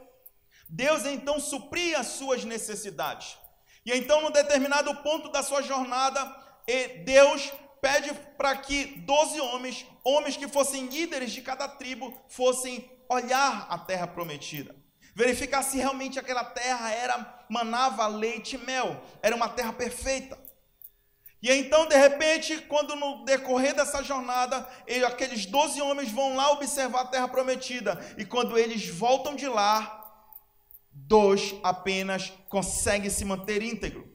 Deus 0.69 1.05
então 1.07 1.41
supria 1.41 2.01
as 2.01 2.09
suas 2.09 2.45
necessidades. 2.45 3.39
E 3.85 3.93
então, 3.93 4.21
num 4.21 4.31
determinado 4.31 4.95
ponto 4.97 5.31
da 5.31 5.43
sua 5.43 5.63
jornada, 5.63 6.21
Deus 7.05 7.51
pede 7.81 8.13
para 8.37 8.57
que 8.57 8.85
doze 9.07 9.41
homens, 9.41 9.87
homens 10.05 10.37
que 10.37 10.49
fossem 10.49 10.87
líderes 10.87 11.33
de 11.33 11.41
cada 11.41 11.67
tribo, 11.69 12.15
fossem 12.29 12.91
olhar 13.09 13.67
a 13.71 13.79
terra 13.79 14.07
prometida. 14.07 14.77
Verificar 15.15 15.63
se 15.63 15.79
realmente 15.79 16.19
aquela 16.19 16.45
terra 16.45 16.93
era 16.93 17.45
manava 17.49 18.07
leite 18.07 18.57
e 18.57 18.59
mel, 18.59 19.03
era 19.23 19.35
uma 19.35 19.49
terra 19.49 19.73
perfeita. 19.73 20.39
E 21.41 21.51
então, 21.53 21.87
de 21.87 21.97
repente, 21.97 22.59
quando 22.63 22.97
no 22.97 23.25
decorrer 23.25 23.75
dessa 23.75 24.03
jornada, 24.03 24.69
ele, 24.87 25.05
aqueles 25.05 25.47
doze 25.47 25.81
homens 25.81 26.11
vão 26.11 26.37
lá 26.37 26.51
observar 26.51 27.03
a 27.03 27.07
terra 27.07 27.29
prometida, 27.29 27.99
e 28.19 28.25
quando 28.25 28.59
eles 28.59 28.89
voltam 28.89 29.37
de 29.37 29.49
lá, 29.49 29.98
dois 31.09 31.55
apenas 31.63 32.33
conseguem 32.49 33.11
se 33.11 33.25
manter 33.25 33.63
íntegro. 33.63 34.07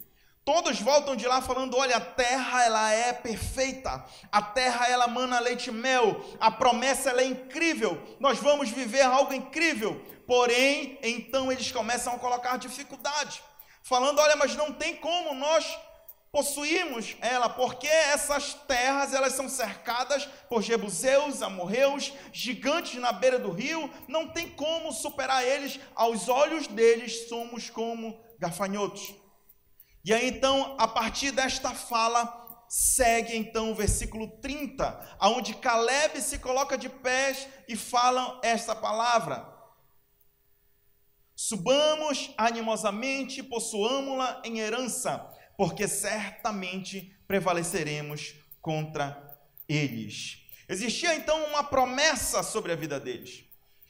Todos 0.46 0.80
voltam 0.80 1.16
de 1.16 1.26
lá 1.26 1.42
falando: 1.42 1.76
olha, 1.76 1.98
a 1.98 2.02
terra 2.02 2.64
ela 2.64 2.92
é 2.92 3.12
perfeita, 3.12 4.06
a 4.32 4.42
terra 4.42 4.88
ela 4.88 5.08
mana 5.08 5.40
leite 5.40 5.70
e 5.70 5.74
mel, 5.74 6.24
a 6.40 6.52
promessa 6.52 7.10
ela 7.10 7.22
é 7.22 7.26
incrível, 7.26 8.02
nós 8.20 8.38
vamos 8.40 8.70
viver 8.70 9.02
algo 9.02 9.34
incrível. 9.34 10.02
Porém, 10.28 11.00
então 11.02 11.52
eles 11.52 11.72
começam 11.72 12.14
a 12.14 12.20
colocar 12.20 12.58
dificuldade, 12.58 13.42
falando: 13.82 14.20
olha, 14.20 14.36
mas 14.36 14.56
não 14.56 14.72
tem 14.72 14.96
como 14.98 15.34
nós 15.34 15.66
possuímos 16.34 17.16
ela, 17.22 17.48
porque 17.48 17.86
essas 17.86 18.56
terras 18.56 19.14
elas 19.14 19.34
são 19.34 19.48
cercadas 19.48 20.26
por 20.50 20.64
jebuseus, 20.64 21.44
amorreus, 21.44 22.12
gigantes 22.32 23.00
na 23.00 23.12
beira 23.12 23.38
do 23.38 23.52
rio, 23.52 23.88
não 24.08 24.28
tem 24.28 24.50
como 24.50 24.92
superar 24.92 25.46
eles, 25.46 25.80
aos 25.94 26.30
olhos 26.30 26.66
deles 26.66 27.30
somos 27.30 27.70
como 27.70 28.20
gafanhotos. 28.40 29.14
E 30.04 30.12
aí 30.12 30.28
então, 30.28 30.76
a 30.80 30.88
partir 30.88 31.30
desta 31.30 31.70
fala, 31.70 32.66
segue 32.68 33.38
então 33.38 33.72
o 33.72 33.76
versículo 33.76 34.28
30, 34.42 35.18
aonde 35.20 35.54
Caleb 35.54 36.20
se 36.20 36.40
coloca 36.40 36.76
de 36.76 36.90
pés 36.90 37.48
e 37.68 37.76
fala 37.76 38.40
esta 38.42 38.76
palavra: 38.76 39.48
Subamos 41.36 42.32
animosamente, 42.36 43.44
possuamos-la 43.44 44.42
em 44.44 44.58
herança 44.60 45.32
porque 45.58 45.88
certamente 45.88 47.16
prevaleceremos 47.28 48.36
contra 48.62 49.38
eles. 49.68 50.40
Existia 50.68 51.16
então 51.16 51.44
uma 51.46 51.64
promessa 51.64 52.42
sobre 52.42 52.72
a 52.72 52.76
vida 52.76 53.00
deles. 53.00 53.44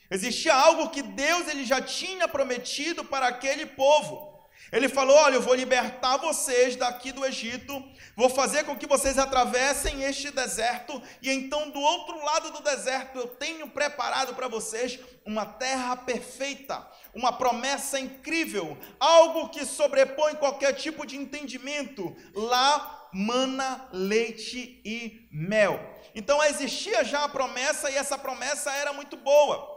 Existia 0.09 0.53
algo 0.53 0.89
que 0.89 1.01
Deus 1.01 1.47
ele 1.47 1.65
já 1.65 1.81
tinha 1.81 2.27
prometido 2.27 3.03
para 3.05 3.27
aquele 3.27 3.65
povo. 3.65 4.32
Ele 4.71 4.89
falou: 4.89 5.15
Olha, 5.15 5.35
eu 5.35 5.41
vou 5.41 5.53
libertar 5.53 6.17
vocês 6.17 6.75
daqui 6.75 7.11
do 7.11 7.25
Egito, 7.25 7.83
vou 8.15 8.29
fazer 8.29 8.63
com 8.63 8.75
que 8.75 8.87
vocês 8.87 9.17
atravessem 9.17 10.03
este 10.03 10.31
deserto, 10.31 11.01
e 11.21 11.29
então 11.29 11.69
do 11.69 11.79
outro 11.79 12.23
lado 12.23 12.51
do 12.51 12.63
deserto 12.63 13.17
eu 13.19 13.27
tenho 13.27 13.69
preparado 13.69 14.33
para 14.33 14.47
vocês 14.47 14.99
uma 15.25 15.45
terra 15.45 15.95
perfeita, 15.95 16.85
uma 17.13 17.33
promessa 17.33 17.99
incrível, 17.99 18.77
algo 18.99 19.49
que 19.49 19.65
sobrepõe 19.65 20.35
qualquer 20.35 20.73
tipo 20.73 21.05
de 21.05 21.17
entendimento. 21.17 22.15
Lá, 22.33 23.09
mana, 23.13 23.87
leite 23.91 24.81
e 24.83 25.27
mel. 25.31 25.79
Então 26.15 26.43
existia 26.43 27.03
já 27.03 27.23
a 27.23 27.29
promessa, 27.29 27.89
e 27.89 27.95
essa 27.95 28.17
promessa 28.17 28.71
era 28.71 28.91
muito 28.93 29.17
boa. 29.17 29.72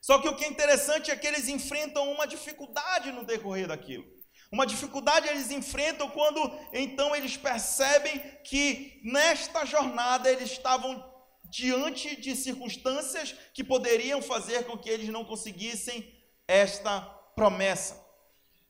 Só 0.00 0.18
que 0.18 0.28
o 0.28 0.34
que 0.34 0.44
é 0.44 0.48
interessante 0.48 1.10
é 1.10 1.16
que 1.16 1.26
eles 1.26 1.48
enfrentam 1.48 2.10
uma 2.10 2.26
dificuldade 2.26 3.12
no 3.12 3.24
decorrer 3.24 3.66
daquilo. 3.66 4.04
Uma 4.50 4.66
dificuldade 4.66 5.28
eles 5.28 5.50
enfrentam 5.50 6.10
quando 6.10 6.40
então 6.72 7.14
eles 7.14 7.36
percebem 7.36 8.18
que 8.42 9.00
nesta 9.04 9.64
jornada 9.64 10.30
eles 10.30 10.50
estavam 10.50 11.08
diante 11.44 12.20
de 12.20 12.34
circunstâncias 12.34 13.34
que 13.52 13.62
poderiam 13.62 14.20
fazer 14.20 14.64
com 14.64 14.76
que 14.76 14.88
eles 14.88 15.08
não 15.08 15.24
conseguissem 15.24 16.12
esta 16.48 17.00
promessa. 17.34 18.00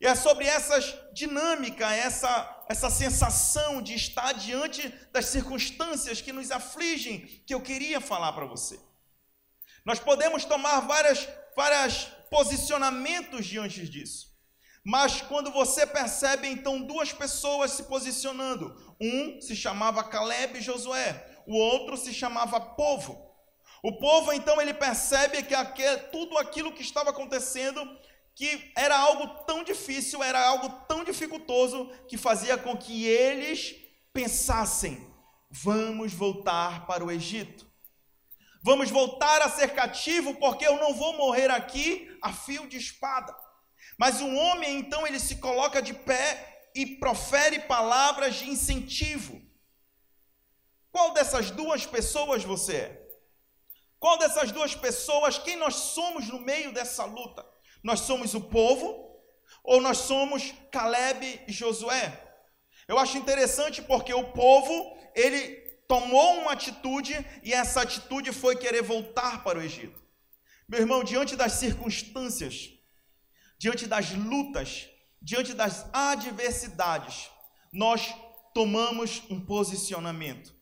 E 0.01 0.07
é 0.07 0.15
sobre 0.15 0.47
essa 0.47 0.79
dinâmica, 1.13 1.91
essa, 1.95 2.65
essa 2.69 2.89
sensação 2.89 3.83
de 3.83 3.95
estar 3.95 4.33
diante 4.33 4.89
das 5.13 5.27
circunstâncias 5.27 6.23
que 6.23 6.33
nos 6.33 6.51
afligem, 6.51 7.27
que 7.47 7.55
eu 7.55 7.61
queria 7.61 8.01
falar 8.01 8.33
para 8.33 8.47
você. 8.47 8.81
Nós 9.85 9.99
podemos 9.99 10.45
tomar 10.45 10.81
várias, 10.81 11.29
vários 11.57 12.05
posicionamentos 12.31 13.47
diante 13.47 13.89
disso. 13.89 14.31
Mas 14.85 15.21
quando 15.21 15.51
você 15.51 15.87
percebe 15.87 16.49
então 16.49 16.81
duas 16.81 17.13
pessoas 17.13 17.73
se 17.73 17.83
posicionando, 17.85 18.75
um 19.01 19.41
se 19.41 19.55
chamava 19.55 20.03
Caleb 20.03 20.59
e 20.59 20.63
Josué, 20.63 21.43
o 21.47 21.55
outro 21.55 21.97
se 21.97 22.15
chamava 22.15 22.61
povo. 22.61 23.31
O 23.83 23.99
povo 23.99 24.33
então 24.33 24.61
ele 24.61 24.75
percebe 24.75 25.43
que 25.43 25.55
tudo 26.13 26.39
aquilo 26.39 26.73
que 26.73 26.83
estava 26.83 27.11
acontecendo, 27.11 27.81
que 28.35 28.73
era 28.77 28.99
algo 28.99 29.45
tão 29.45 29.63
difícil, 29.63 30.23
era 30.23 30.47
algo 30.47 30.69
tão 30.87 31.05
dificultoso, 31.05 31.91
que 32.09 32.17
fazia 32.17 32.57
com 32.57 32.77
que 32.77 33.07
eles 33.07 33.75
pensassem: 34.13 35.07
vamos 35.51 36.13
voltar 36.13 36.87
para 36.87 37.05
o 37.05 37.11
Egito. 37.11 37.70
Vamos 38.63 38.91
voltar 38.91 39.41
a 39.41 39.49
ser 39.49 39.75
cativo, 39.75 40.35
porque 40.35 40.67
eu 40.67 40.77
não 40.77 40.95
vou 40.95 41.17
morrer 41.17 41.51
aqui 41.51 42.17
a 42.23 42.33
fio 42.33 42.69
de 42.69 42.77
espada. 42.77 43.35
Mas 43.99 44.21
o 44.21 44.29
homem, 44.29 44.79
então, 44.79 45.07
ele 45.07 45.19
se 45.19 45.37
coloca 45.37 45.81
de 45.81 45.95
pé 45.95 46.69
e 46.75 46.87
profere 46.87 47.61
palavras 47.61 48.37
de 48.37 48.51
incentivo. 48.51 49.41
Qual 50.93 51.13
dessas 51.13 51.51
duas 51.51 51.87
pessoas 51.87 52.45
você 52.45 52.77
é? 52.77 53.01
Qual 53.99 54.19
dessas 54.19 54.51
duas 54.51 54.75
pessoas, 54.75 55.39
quem 55.39 55.57
nós 55.57 55.75
somos 55.75 56.29
no 56.29 56.41
meio 56.41 56.73
dessa 56.73 57.05
luta? 57.05 57.47
Nós 57.83 58.01
somos 58.01 58.35
o 58.35 58.41
povo 58.41 59.23
ou 59.63 59.81
nós 59.81 59.99
somos 59.99 60.55
Caleb 60.71 61.45
e 61.47 61.53
Josué? 61.53 62.29
Eu 62.89 62.99
acho 62.99 63.19
interessante 63.19 63.83
porque 63.83 64.13
o 64.13 64.33
povo, 64.33 64.99
ele 65.15 65.70
tomou 65.91 66.39
uma 66.43 66.53
atitude 66.53 67.13
e 67.43 67.53
essa 67.53 67.83
atitude 67.83 68.31
foi 68.31 68.55
querer 68.55 68.81
voltar 68.81 69.43
para 69.43 69.59
o 69.59 69.63
Egito. 69.63 70.01
Meu 70.69 70.79
irmão, 70.79 71.03
diante 71.03 71.35
das 71.35 71.55
circunstâncias, 71.55 72.71
diante 73.59 73.89
das 73.89 74.13
lutas, 74.13 74.89
diante 75.21 75.53
das 75.53 75.93
adversidades, 75.93 77.29
nós 77.73 78.15
tomamos 78.55 79.25
um 79.29 79.45
posicionamento. 79.45 80.55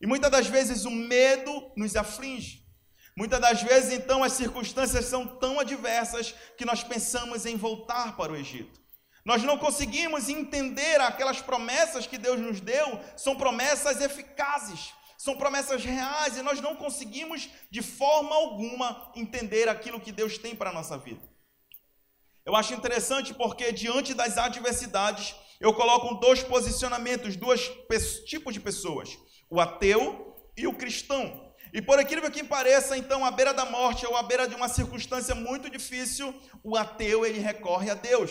E 0.00 0.06
muitas 0.06 0.30
das 0.30 0.46
vezes 0.46 0.86
o 0.86 0.90
medo 0.90 1.70
nos 1.76 1.94
aflige. 1.94 2.66
Muitas 3.14 3.40
das 3.42 3.62
vezes, 3.62 3.92
então, 3.92 4.24
as 4.24 4.32
circunstâncias 4.32 5.04
são 5.04 5.26
tão 5.26 5.60
adversas 5.60 6.34
que 6.56 6.64
nós 6.64 6.82
pensamos 6.82 7.44
em 7.44 7.58
voltar 7.58 8.16
para 8.16 8.32
o 8.32 8.36
Egito. 8.36 8.79
Nós 9.24 9.42
não 9.42 9.58
conseguimos 9.58 10.28
entender 10.28 11.00
aquelas 11.00 11.40
promessas 11.40 12.06
que 12.06 12.16
Deus 12.16 12.40
nos 12.40 12.60
deu, 12.60 13.00
são 13.16 13.36
promessas 13.36 14.00
eficazes, 14.00 14.92
são 15.18 15.36
promessas 15.36 15.84
reais, 15.84 16.36
e 16.36 16.42
nós 16.42 16.60
não 16.60 16.74
conseguimos 16.74 17.48
de 17.70 17.82
forma 17.82 18.34
alguma 18.34 19.12
entender 19.14 19.68
aquilo 19.68 20.00
que 20.00 20.12
Deus 20.12 20.38
tem 20.38 20.56
para 20.56 20.70
a 20.70 20.72
nossa 20.72 20.96
vida. 20.96 21.20
Eu 22.44 22.56
acho 22.56 22.72
interessante 22.72 23.34
porque 23.34 23.70
diante 23.70 24.14
das 24.14 24.38
adversidades, 24.38 25.34
eu 25.60 25.74
coloco 25.74 26.14
dois 26.14 26.42
posicionamentos, 26.42 27.36
dois 27.36 27.68
tipos 28.24 28.54
de 28.54 28.60
pessoas: 28.60 29.18
o 29.50 29.60
ateu 29.60 30.34
e 30.56 30.66
o 30.66 30.72
cristão. 30.72 31.50
E 31.72 31.80
por 31.80 31.98
aquilo 32.00 32.28
que 32.30 32.42
pareça, 32.42 32.96
então, 32.96 33.24
à 33.24 33.30
beira 33.30 33.54
da 33.54 33.64
morte 33.64 34.04
ou 34.04 34.16
à 34.16 34.22
beira 34.22 34.48
de 34.48 34.54
uma 34.54 34.68
circunstância 34.68 35.34
muito 35.34 35.70
difícil, 35.70 36.34
o 36.64 36.76
ateu 36.76 37.24
ele 37.24 37.38
recorre 37.38 37.90
a 37.90 37.94
Deus. 37.94 38.30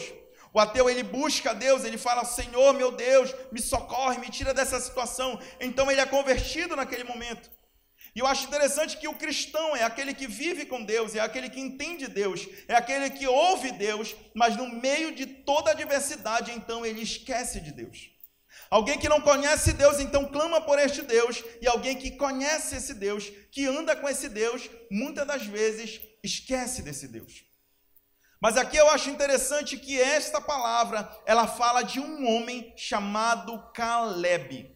O 0.54 0.60
ateu 0.60 0.90
ele 0.90 1.04
busca 1.04 1.54
Deus, 1.54 1.84
ele 1.84 1.98
fala: 1.98 2.26
Senhor, 2.26 2.74
meu 2.74 2.92
Deus, 2.92 3.34
me 3.52 3.62
socorre, 3.62 4.20
me 4.20 4.30
tira 4.30 4.54
dessa 4.54 4.80
situação. 4.80 5.40
Então 5.60 5.90
ele 5.92 6.02
é 6.02 6.06
convertido 6.06 6.76
naquele 6.76 7.04
momento. 7.04 7.50
E 8.16 8.20
eu 8.20 8.26
acho 8.26 8.48
interessante 8.48 8.98
que 8.98 9.08
o 9.08 9.14
cristão 9.14 9.76
é 9.76 9.84
aquele 9.84 10.14
que 10.14 10.28
vive 10.28 10.66
com 10.66 10.84
Deus, 10.84 11.16
é 11.16 11.20
aquele 11.20 11.50
que 11.50 11.60
entende 11.60 12.08
Deus, 12.08 12.48
é 12.68 12.76
aquele 12.76 13.10
que 13.12 13.28
ouve 13.28 13.72
Deus, 13.72 14.16
mas 14.34 14.58
no 14.58 14.68
meio 14.68 15.14
de 15.14 15.26
toda 15.26 15.70
a 15.70 15.74
adversidade, 15.74 16.52
então 16.52 16.86
ele 16.86 17.02
esquece 17.02 17.60
de 17.60 17.72
Deus. 17.72 18.10
Alguém 18.70 18.98
que 19.00 19.10
não 19.10 19.22
conhece 19.22 19.74
Deus, 19.74 20.00
então 20.00 20.26
clama 20.26 20.62
por 20.62 20.80
este 20.80 21.02
Deus, 21.02 21.44
e 21.62 21.68
alguém 21.68 21.96
que 21.96 22.12
conhece 22.12 22.76
esse 22.76 22.94
Deus, 22.94 23.32
que 23.52 23.66
anda 23.66 23.96
com 23.96 24.10
esse 24.10 24.28
Deus, 24.28 24.70
muitas 24.92 25.26
das 25.26 25.46
vezes 25.46 26.02
esquece 26.24 26.82
desse 26.82 27.08
Deus. 27.08 27.44
Mas 28.42 28.56
aqui 28.56 28.78
eu 28.78 28.90
acho 28.90 29.10
interessante 29.10 29.78
que 29.78 30.00
esta 30.00 30.40
palavra, 30.40 31.10
ela 31.26 31.46
fala 31.46 31.82
de 31.82 32.00
um 32.00 32.26
homem 32.26 32.74
chamado 32.78 33.72
Caleb. 33.74 34.76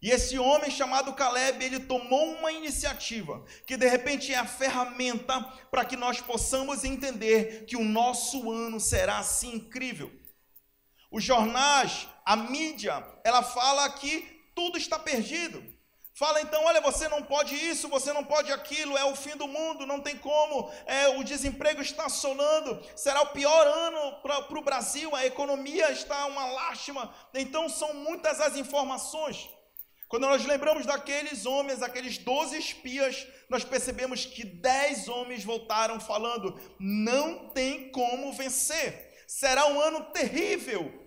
E 0.00 0.10
esse 0.10 0.38
homem 0.38 0.70
chamado 0.70 1.12
Caleb, 1.12 1.62
ele 1.64 1.78
tomou 1.80 2.32
uma 2.32 2.50
iniciativa, 2.50 3.44
que 3.66 3.76
de 3.76 3.86
repente 3.86 4.32
é 4.32 4.38
a 4.38 4.46
ferramenta 4.46 5.40
para 5.70 5.84
que 5.84 5.96
nós 5.96 6.20
possamos 6.20 6.84
entender 6.84 7.66
que 7.66 7.76
o 7.76 7.84
nosso 7.84 8.50
ano 8.50 8.80
será 8.80 9.18
assim 9.18 9.56
incrível. 9.56 10.10
Os 11.10 11.22
jornais, 11.22 12.08
a 12.24 12.34
mídia, 12.34 13.06
ela 13.22 13.42
fala 13.42 13.88
que 13.90 14.42
tudo 14.56 14.78
está 14.78 14.98
perdido. 14.98 15.62
Fala 16.14 16.42
então, 16.42 16.62
olha, 16.64 16.80
você 16.80 17.08
não 17.08 17.22
pode 17.22 17.54
isso, 17.54 17.88
você 17.88 18.12
não 18.12 18.22
pode 18.22 18.52
aquilo, 18.52 18.98
é 18.98 19.04
o 19.04 19.16
fim 19.16 19.34
do 19.34 19.48
mundo, 19.48 19.86
não 19.86 19.98
tem 19.98 20.18
como, 20.18 20.70
é, 20.84 21.08
o 21.08 21.24
desemprego 21.24 21.80
está 21.80 22.04
assolando, 22.04 22.82
será 22.94 23.22
o 23.22 23.28
pior 23.28 23.66
ano 23.66 24.20
para 24.20 24.58
o 24.58 24.62
Brasil, 24.62 25.14
a 25.16 25.24
economia 25.24 25.90
está 25.90 26.26
uma 26.26 26.44
lástima. 26.44 27.14
Então 27.32 27.66
são 27.66 27.94
muitas 27.94 28.40
as 28.42 28.56
informações. 28.56 29.48
Quando 30.06 30.26
nós 30.26 30.44
lembramos 30.44 30.84
daqueles 30.84 31.46
homens, 31.46 31.80
aqueles 31.80 32.18
doze 32.18 32.58
espias, 32.58 33.26
nós 33.48 33.64
percebemos 33.64 34.26
que 34.26 34.44
dez 34.44 35.08
homens 35.08 35.42
voltaram 35.42 35.98
falando: 35.98 36.60
não 36.78 37.48
tem 37.48 37.90
como 37.90 38.30
vencer, 38.34 39.24
será 39.26 39.64
um 39.68 39.80
ano 39.80 40.04
terrível, 40.12 41.01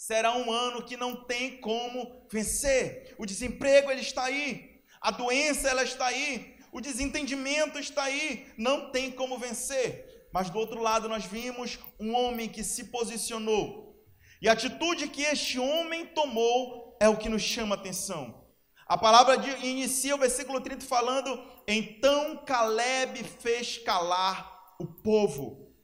será 0.00 0.34
um 0.34 0.50
ano 0.50 0.82
que 0.82 0.96
não 0.96 1.14
tem 1.14 1.58
como 1.58 2.26
vencer. 2.32 3.14
O 3.18 3.26
desemprego 3.26 3.90
ele 3.90 4.00
está 4.00 4.24
aí, 4.24 4.80
a 4.98 5.10
doença 5.10 5.68
ela 5.68 5.82
está 5.82 6.06
aí, 6.06 6.56
o 6.72 6.80
desentendimento 6.80 7.78
está 7.78 8.04
aí, 8.04 8.50
não 8.56 8.90
tem 8.90 9.10
como 9.10 9.38
vencer. 9.38 10.26
Mas 10.32 10.48
do 10.48 10.58
outro 10.58 10.80
lado 10.80 11.06
nós 11.06 11.26
vimos 11.26 11.78
um 11.98 12.14
homem 12.14 12.48
que 12.48 12.64
se 12.64 12.84
posicionou. 12.84 14.02
E 14.40 14.48
a 14.48 14.52
atitude 14.52 15.06
que 15.06 15.20
este 15.20 15.58
homem 15.58 16.06
tomou 16.06 16.96
é 16.98 17.06
o 17.06 17.18
que 17.18 17.28
nos 17.28 17.42
chama 17.42 17.74
a 17.76 17.78
atenção. 17.78 18.48
A 18.86 18.96
palavra 18.96 19.36
de, 19.36 19.50
inicia 19.66 20.14
o 20.14 20.18
versículo 20.18 20.62
30 20.62 20.86
falando: 20.86 21.44
Então 21.68 22.38
Caleb 22.38 23.22
fez 23.22 23.76
calar 23.76 24.74
o 24.80 24.86
povo. 24.86 25.74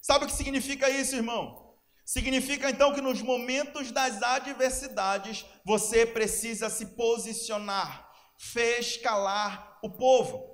Sabe 0.00 0.24
o 0.24 0.28
que 0.28 0.34
significa 0.34 0.88
isso, 0.88 1.14
irmão? 1.14 1.61
Significa 2.04 2.68
então 2.68 2.92
que 2.92 3.00
nos 3.00 3.22
momentos 3.22 3.90
das 3.92 4.22
adversidades 4.22 5.44
você 5.64 6.04
precisa 6.04 6.68
se 6.68 6.86
posicionar, 6.96 8.08
fez 8.38 8.96
calar 8.96 9.78
o 9.82 9.90
povo. 9.90 10.52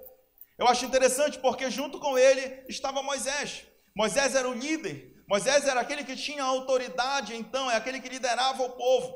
Eu 0.59 0.67
acho 0.67 0.85
interessante 0.85 1.39
porque 1.39 1.71
junto 1.71 1.99
com 1.99 2.19
ele 2.19 2.65
estava 2.69 3.03
Moisés. 3.03 3.65
Moisés 3.97 4.35
era 4.35 4.49
o 4.49 4.55
líder, 4.55 5.15
Moisés 5.29 5.67
era 5.67 5.81
aquele 5.81 6.05
que 6.05 6.17
tinha 6.17 6.43
autoridade, 6.43 7.35
então, 7.35 7.71
é 7.71 7.77
aquele 7.77 8.01
que 8.01 8.09
liderava 8.09 8.63
o 8.63 8.71
povo. 8.71 9.15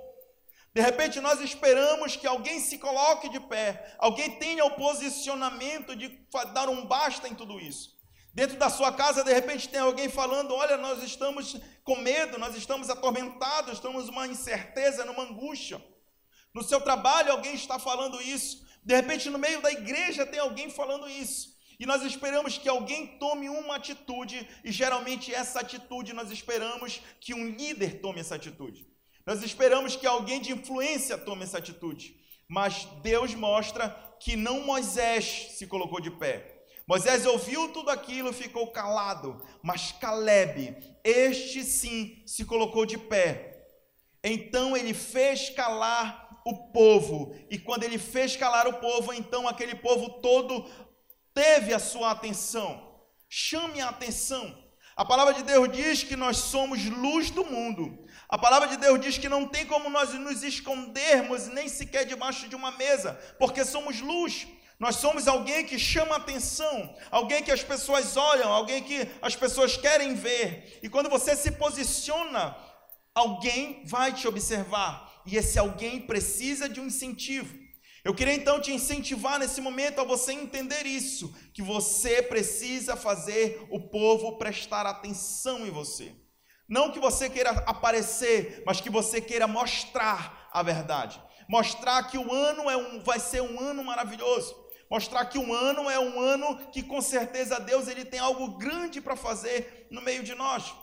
De 0.75 0.81
repente 0.81 1.21
nós 1.21 1.41
esperamos 1.41 2.17
que 2.17 2.27
alguém 2.27 2.61
se 2.61 2.79
coloque 2.79 3.29
de 3.29 3.41
pé, 3.41 3.95
alguém 3.99 4.39
tenha 4.39 4.65
o 4.65 4.77
posicionamento 4.77 5.95
de 5.95 6.09
dar 6.53 6.69
um 6.69 6.87
basta 6.87 7.29
em 7.29 7.35
tudo 7.35 7.59
isso. 7.61 7.92
Dentro 8.35 8.57
da 8.57 8.71
sua 8.71 8.91
casa, 8.93 9.23
de 9.23 9.33
repente, 9.33 9.69
tem 9.69 9.81
alguém 9.81 10.09
falando: 10.09 10.55
Olha, 10.55 10.77
nós 10.77 11.03
estamos 11.03 11.57
com 11.85 11.97
medo, 11.97 12.39
nós 12.39 12.57
estamos 12.57 12.89
atormentados, 12.89 13.75
estamos 13.75 14.07
numa 14.07 14.27
incerteza, 14.27 15.05
numa 15.05 15.25
angústia. 15.25 15.83
No 16.55 16.63
seu 16.63 16.81
trabalho, 16.81 17.33
alguém 17.33 17.55
está 17.55 17.79
falando 17.79 18.21
isso. 18.21 18.67
De 18.83 18.95
repente, 18.95 19.31
no 19.31 19.39
meio 19.39 19.61
da 19.61 19.71
igreja, 19.71 20.27
tem 20.27 20.41
alguém 20.41 20.71
falando 20.71 21.09
isso. 21.09 21.53
E 21.79 21.87
nós 21.87 22.03
esperamos 22.03 22.57
que 22.57 22.69
alguém 22.69 23.19
tome 23.19 23.49
uma 23.49 23.77
atitude, 23.77 24.49
e 24.65 24.71
geralmente 24.71 25.35
essa 25.35 25.61
atitude 25.61 26.13
nós 26.13 26.31
esperamos 26.31 27.01
que 27.21 27.35
um 27.35 27.51
líder 27.51 28.01
tome 28.01 28.21
essa 28.21 28.37
atitude. 28.37 28.87
Nós 29.27 29.43
esperamos 29.43 29.97
que 29.97 30.07
alguém 30.07 30.41
de 30.41 30.53
influência 30.53 31.19
tome 31.19 31.45
essa 31.45 31.59
atitude. 31.59 32.17
Mas 32.49 32.85
Deus 33.03 33.35
mostra 33.35 33.91
que 34.21 34.37
não 34.37 34.61
Moisés 34.61 35.53
se 35.53 35.67
colocou 35.67 36.01
de 36.01 36.11
pé. 36.11 36.52
Moisés 36.87 37.25
ouviu 37.27 37.69
tudo 37.69 37.91
aquilo 37.91 38.33
ficou 38.33 38.67
calado, 38.69 39.41
mas 39.63 39.93
Caleb, 39.93 40.77
este 41.05 41.65
sim, 41.65 42.23
se 42.27 42.45
colocou 42.45 42.85
de 42.85 42.99
pé. 42.99 43.67
Então 44.23 44.77
ele 44.77 44.93
fez 44.93 45.51
calar 45.51 46.41
o 46.45 46.73
povo, 46.73 47.35
e 47.49 47.59
quando 47.59 47.85
ele 47.85 47.99
fez 47.99 48.37
calar 48.37 48.67
o 48.67 48.75
povo, 48.75 49.13
então 49.13 49.47
aquele 49.47 49.77
povo 49.77 50.21
todo 50.21 50.69
teve 51.33 51.73
a 51.73 51.79
sua 51.79 52.11
atenção. 52.11 52.91
Chame 53.29 53.81
a 53.81 53.89
atenção. 53.89 54.61
A 54.95 55.05
palavra 55.05 55.33
de 55.33 55.43
Deus 55.43 55.73
diz 55.73 56.03
que 56.03 56.17
nós 56.17 56.37
somos 56.37 56.85
luz 56.85 57.31
do 57.31 57.45
mundo. 57.45 58.07
A 58.29 58.37
palavra 58.37 58.69
de 58.69 58.77
Deus 58.77 59.01
diz 59.01 59.17
que 59.17 59.29
não 59.29 59.47
tem 59.47 59.65
como 59.67 59.89
nós 59.89 60.13
nos 60.15 60.43
escondermos 60.43 61.47
nem 61.49 61.69
sequer 61.69 62.05
debaixo 62.05 62.49
de 62.49 62.57
uma 62.57 62.73
mesa, 62.73 63.19
porque 63.39 63.65
somos 63.65 64.01
luz. 64.01 64.47
Nós 64.83 64.97
somos 64.97 65.29
alguém 65.29 65.65
que 65.65 65.79
chama 65.79 66.17
atenção, 66.17 66.93
alguém 67.09 67.41
que 67.41 67.53
as 67.53 67.63
pessoas 67.63 68.17
olham, 68.17 68.53
alguém 68.53 68.83
que 68.83 69.09
as 69.23 69.37
pessoas 69.37 69.77
querem 69.77 70.13
ver. 70.13 70.81
E 70.83 70.89
quando 70.89 71.09
você 71.09 71.37
se 71.37 71.53
posiciona, 71.53 72.57
alguém 73.15 73.85
vai 73.87 74.13
te 74.13 74.27
observar. 74.27 75.23
E 75.25 75.37
esse 75.37 75.57
alguém 75.57 76.01
precisa 76.01 76.69
de 76.69 76.81
um 76.81 76.87
incentivo. 76.87 77.57
Eu 78.03 78.13
queria 78.13 78.35
então 78.35 78.61
te 78.61 78.73
incentivar 78.73 79.39
nesse 79.39 79.61
momento 79.61 80.01
a 80.01 80.05
você 80.05 80.33
entender 80.33 80.85
isso, 80.85 81.33
que 81.55 81.63
você 81.63 82.21
precisa 82.21 82.97
fazer 82.97 83.65
o 83.71 83.89
povo 83.89 84.37
prestar 84.37 84.85
atenção 84.85 85.65
em 85.65 85.71
você. 85.71 86.13
Não 86.69 86.91
que 86.91 86.99
você 86.99 87.31
queira 87.31 87.51
aparecer, 87.69 88.65
mas 88.67 88.81
que 88.81 88.91
você 88.91 89.21
queira 89.21 89.47
mostrar 89.47 90.51
a 90.53 90.61
verdade. 90.61 91.23
Mostrar 91.49 92.03
que 92.11 92.19
o 92.19 92.33
ano 92.33 92.69
é 92.69 92.77
um, 92.77 93.01
vai 93.05 93.21
ser 93.21 93.43
um 93.43 93.61
ano 93.61 93.85
maravilhoso. 93.85 94.62
Mostrar 94.93 95.25
que 95.25 95.39
um 95.39 95.55
ano 95.55 95.89
é 95.89 95.99
um 95.99 96.21
ano 96.21 96.55
que 96.71 96.83
com 96.83 97.01
certeza 97.01 97.59
Deus 97.59 97.89
ele 97.89 98.05
tem 98.05 98.21
algo 98.21 98.59
grande 98.59 99.01
para 99.01 99.17
fazer 99.17 99.87
no 99.91 100.03
meio 100.03 100.23
de 100.23 100.35
nós. 100.35 100.75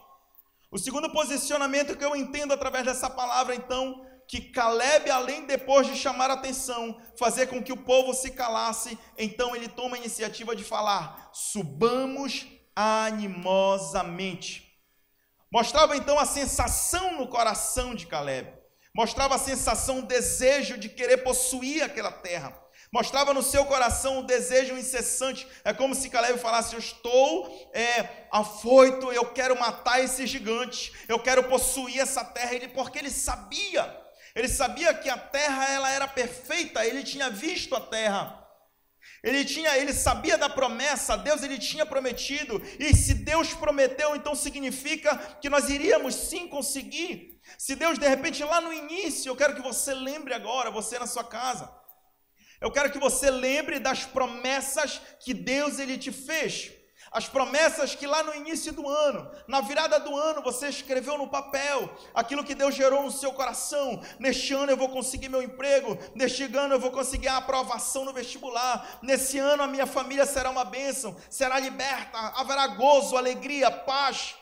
O 0.72 0.80
segundo 0.80 1.12
posicionamento 1.12 1.96
que 1.96 2.04
eu 2.04 2.16
entendo 2.16 2.52
através 2.52 2.86
dessa 2.86 3.08
palavra, 3.08 3.54
então, 3.54 4.04
que 4.28 4.42
Caleb, 4.42 5.12
além 5.12 5.46
depois 5.46 5.86
de 5.86 5.96
chamar 5.96 6.32
atenção, 6.32 7.00
fazer 7.20 7.46
com 7.46 7.62
que 7.62 7.72
o 7.72 7.78
povo 7.78 8.12
se 8.16 8.32
calasse, 8.32 8.98
então 9.16 9.56
ele 9.56 9.68
toma 9.68 9.96
a 9.96 10.00
iniciativa 10.00 10.56
de 10.56 10.64
falar: 10.64 11.30
subamos 11.32 12.48
animosamente. 12.76 14.76
Mostrava 15.52 15.96
então 15.96 16.18
a 16.18 16.26
sensação 16.26 17.20
no 17.20 17.28
coração 17.28 17.94
de 17.94 18.08
Caleb, 18.08 18.52
mostrava 18.92 19.36
a 19.36 19.40
sensação, 19.40 20.00
o 20.00 20.08
desejo 20.08 20.80
de 20.80 20.90
querer 20.90 21.18
possuir 21.18 21.84
aquela 21.84 22.12
terra, 22.12 22.60
mostrava 22.92 23.34
no 23.34 23.44
seu 23.44 23.66
coração 23.66 24.20
o 24.20 24.24
desejo 24.26 24.78
incessante. 24.78 25.48
É 25.64 25.74
como 25.74 25.96
se 25.96 26.10
Caleb 26.10 26.40
falasse: 26.40 26.74
Eu 26.74 26.80
estou 26.80 27.70
é, 27.74 28.28
afoito, 28.32 29.12
eu 29.12 29.26
quero 29.34 29.60
matar 29.60 30.04
esse 30.04 30.26
gigante, 30.28 30.94
eu 31.08 31.20
quero 31.20 31.44
possuir 31.44 32.00
essa 32.00 32.24
terra, 32.24 32.54
ele, 32.54 32.68
porque 32.68 33.00
ele 33.00 33.10
sabia 33.12 34.00
ele 34.36 34.48
sabia 34.48 34.94
que 34.94 35.10
a 35.10 35.18
terra 35.18 35.66
ela 35.70 35.90
era 35.92 36.08
perfeita, 36.08 36.86
ele 36.86 37.04
tinha 37.04 37.30
visto 37.30 37.76
a 37.76 37.82
terra. 37.82 38.36
Ele 39.22 39.44
tinha, 39.44 39.78
ele 39.78 39.92
sabia 39.92 40.38
da 40.38 40.48
promessa, 40.48 41.18
Deus 41.18 41.44
ele 41.44 41.58
tinha 41.58 41.86
prometido, 41.86 42.62
e 42.80 42.96
se 42.96 43.14
Deus 43.16 43.54
prometeu, 43.54 44.16
então 44.16 44.34
significa 44.34 45.18
que 45.42 45.50
nós 45.50 45.68
iríamos 45.70 46.16
sim 46.16 46.48
conseguir. 46.48 47.38
Se 47.58 47.76
Deus 47.76 48.00
de 48.00 48.08
repente 48.08 48.44
lá 48.44 48.62
no 48.62 48.72
início, 48.72 49.30
eu 49.30 49.36
quero 49.36 49.56
que 49.56 49.62
você 49.62 49.94
lembre 49.94 50.34
agora, 50.34 50.72
você 50.72 50.98
na 50.98 51.08
sua 51.08 51.24
casa. 51.24 51.70
Eu 52.62 52.72
quero 52.72 52.92
que 52.92 53.00
você 53.00 53.30
lembre 53.30 53.80
das 53.80 54.06
promessas 54.06 55.02
que 55.20 55.34
Deus 55.34 55.80
ele 55.80 55.98
te 55.98 56.12
fez. 56.12 56.72
As 57.12 57.28
promessas 57.28 57.96
que 57.96 58.06
lá 58.06 58.22
no 58.22 58.36
início 58.36 58.72
do 58.72 58.88
ano, 58.88 59.32
na 59.48 59.62
virada 59.62 60.00
do 60.00 60.16
ano, 60.16 60.44
você 60.44 60.68
escreveu 60.68 61.18
no 61.18 61.28
papel, 61.28 61.90
aquilo 62.14 62.44
que 62.44 62.54
Deus 62.54 62.76
gerou 62.76 63.02
no 63.02 63.12
seu 63.12 63.34
coração. 63.34 64.02
Neste 64.20 64.54
ano 64.54 64.72
eu 64.72 64.78
vou 64.78 64.90
conseguir 64.90 65.28
meu 65.28 65.42
emprego, 65.42 65.98
neste 66.14 66.44
ano 66.56 66.76
eu 66.76 66.80
vou 66.80 66.92
conseguir 66.92 67.28
a 67.30 67.38
aprovação 67.38 68.06
no 68.06 68.14
vestibular, 68.14 69.00
nesse 69.02 69.40
ano 69.40 69.64
a 69.64 69.68
minha 69.68 69.88
família 69.88 70.26
será 70.26 70.52
uma 70.52 70.64
bênção, 70.64 71.18
será 71.30 71.60
liberta, 71.60 72.18
haverá 72.36 72.68
gozo, 72.68 73.18
alegria, 73.18 73.72
paz. 73.72 74.36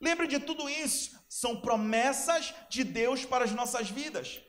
Lembre 0.00 0.26
de 0.26 0.38
tudo 0.38 0.68
isso, 0.68 1.10
são 1.28 1.60
promessas 1.60 2.54
de 2.70 2.84
Deus 2.84 3.24
para 3.26 3.44
as 3.44 3.52
nossas 3.52 3.90
vidas. 3.90 4.40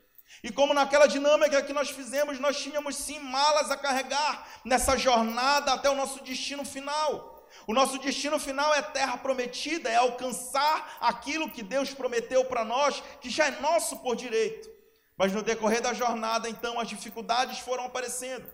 E 0.46 0.52
como 0.52 0.76
naquela 0.76 1.08
dinâmica 1.08 1.60
que 1.64 1.74
nós 1.74 1.90
fizemos, 1.90 2.40
nós 2.40 2.62
tínhamos 2.62 2.96
sim 2.96 3.18
malas 3.18 3.72
a 3.72 3.76
carregar 3.76 4.48
nessa 4.64 4.96
jornada 4.96 5.74
até 5.74 5.90
o 5.90 5.96
nosso 5.96 6.24
destino 6.24 6.64
final. 6.64 7.44
O 7.66 7.74
nosso 7.74 7.98
destino 7.98 8.38
final 8.38 8.72
é 8.76 8.80
terra 8.84 9.18
prometida, 9.18 9.90
é 9.90 9.96
alcançar 9.96 11.00
aquilo 11.02 11.50
que 11.50 11.64
Deus 11.64 11.96
prometeu 11.96 12.46
para 12.46 12.64
nós, 12.64 13.02
que 13.20 13.28
já 13.28 13.48
é 13.48 13.60
nosso 13.60 13.98
por 14.04 14.16
direito. 14.16 14.70
Mas 15.18 15.34
no 15.34 15.42
decorrer 15.42 15.82
da 15.82 15.96
jornada, 15.96 16.48
então, 16.48 16.80
as 16.80 16.90
dificuldades 16.90 17.58
foram 17.58 17.86
aparecendo, 17.86 18.48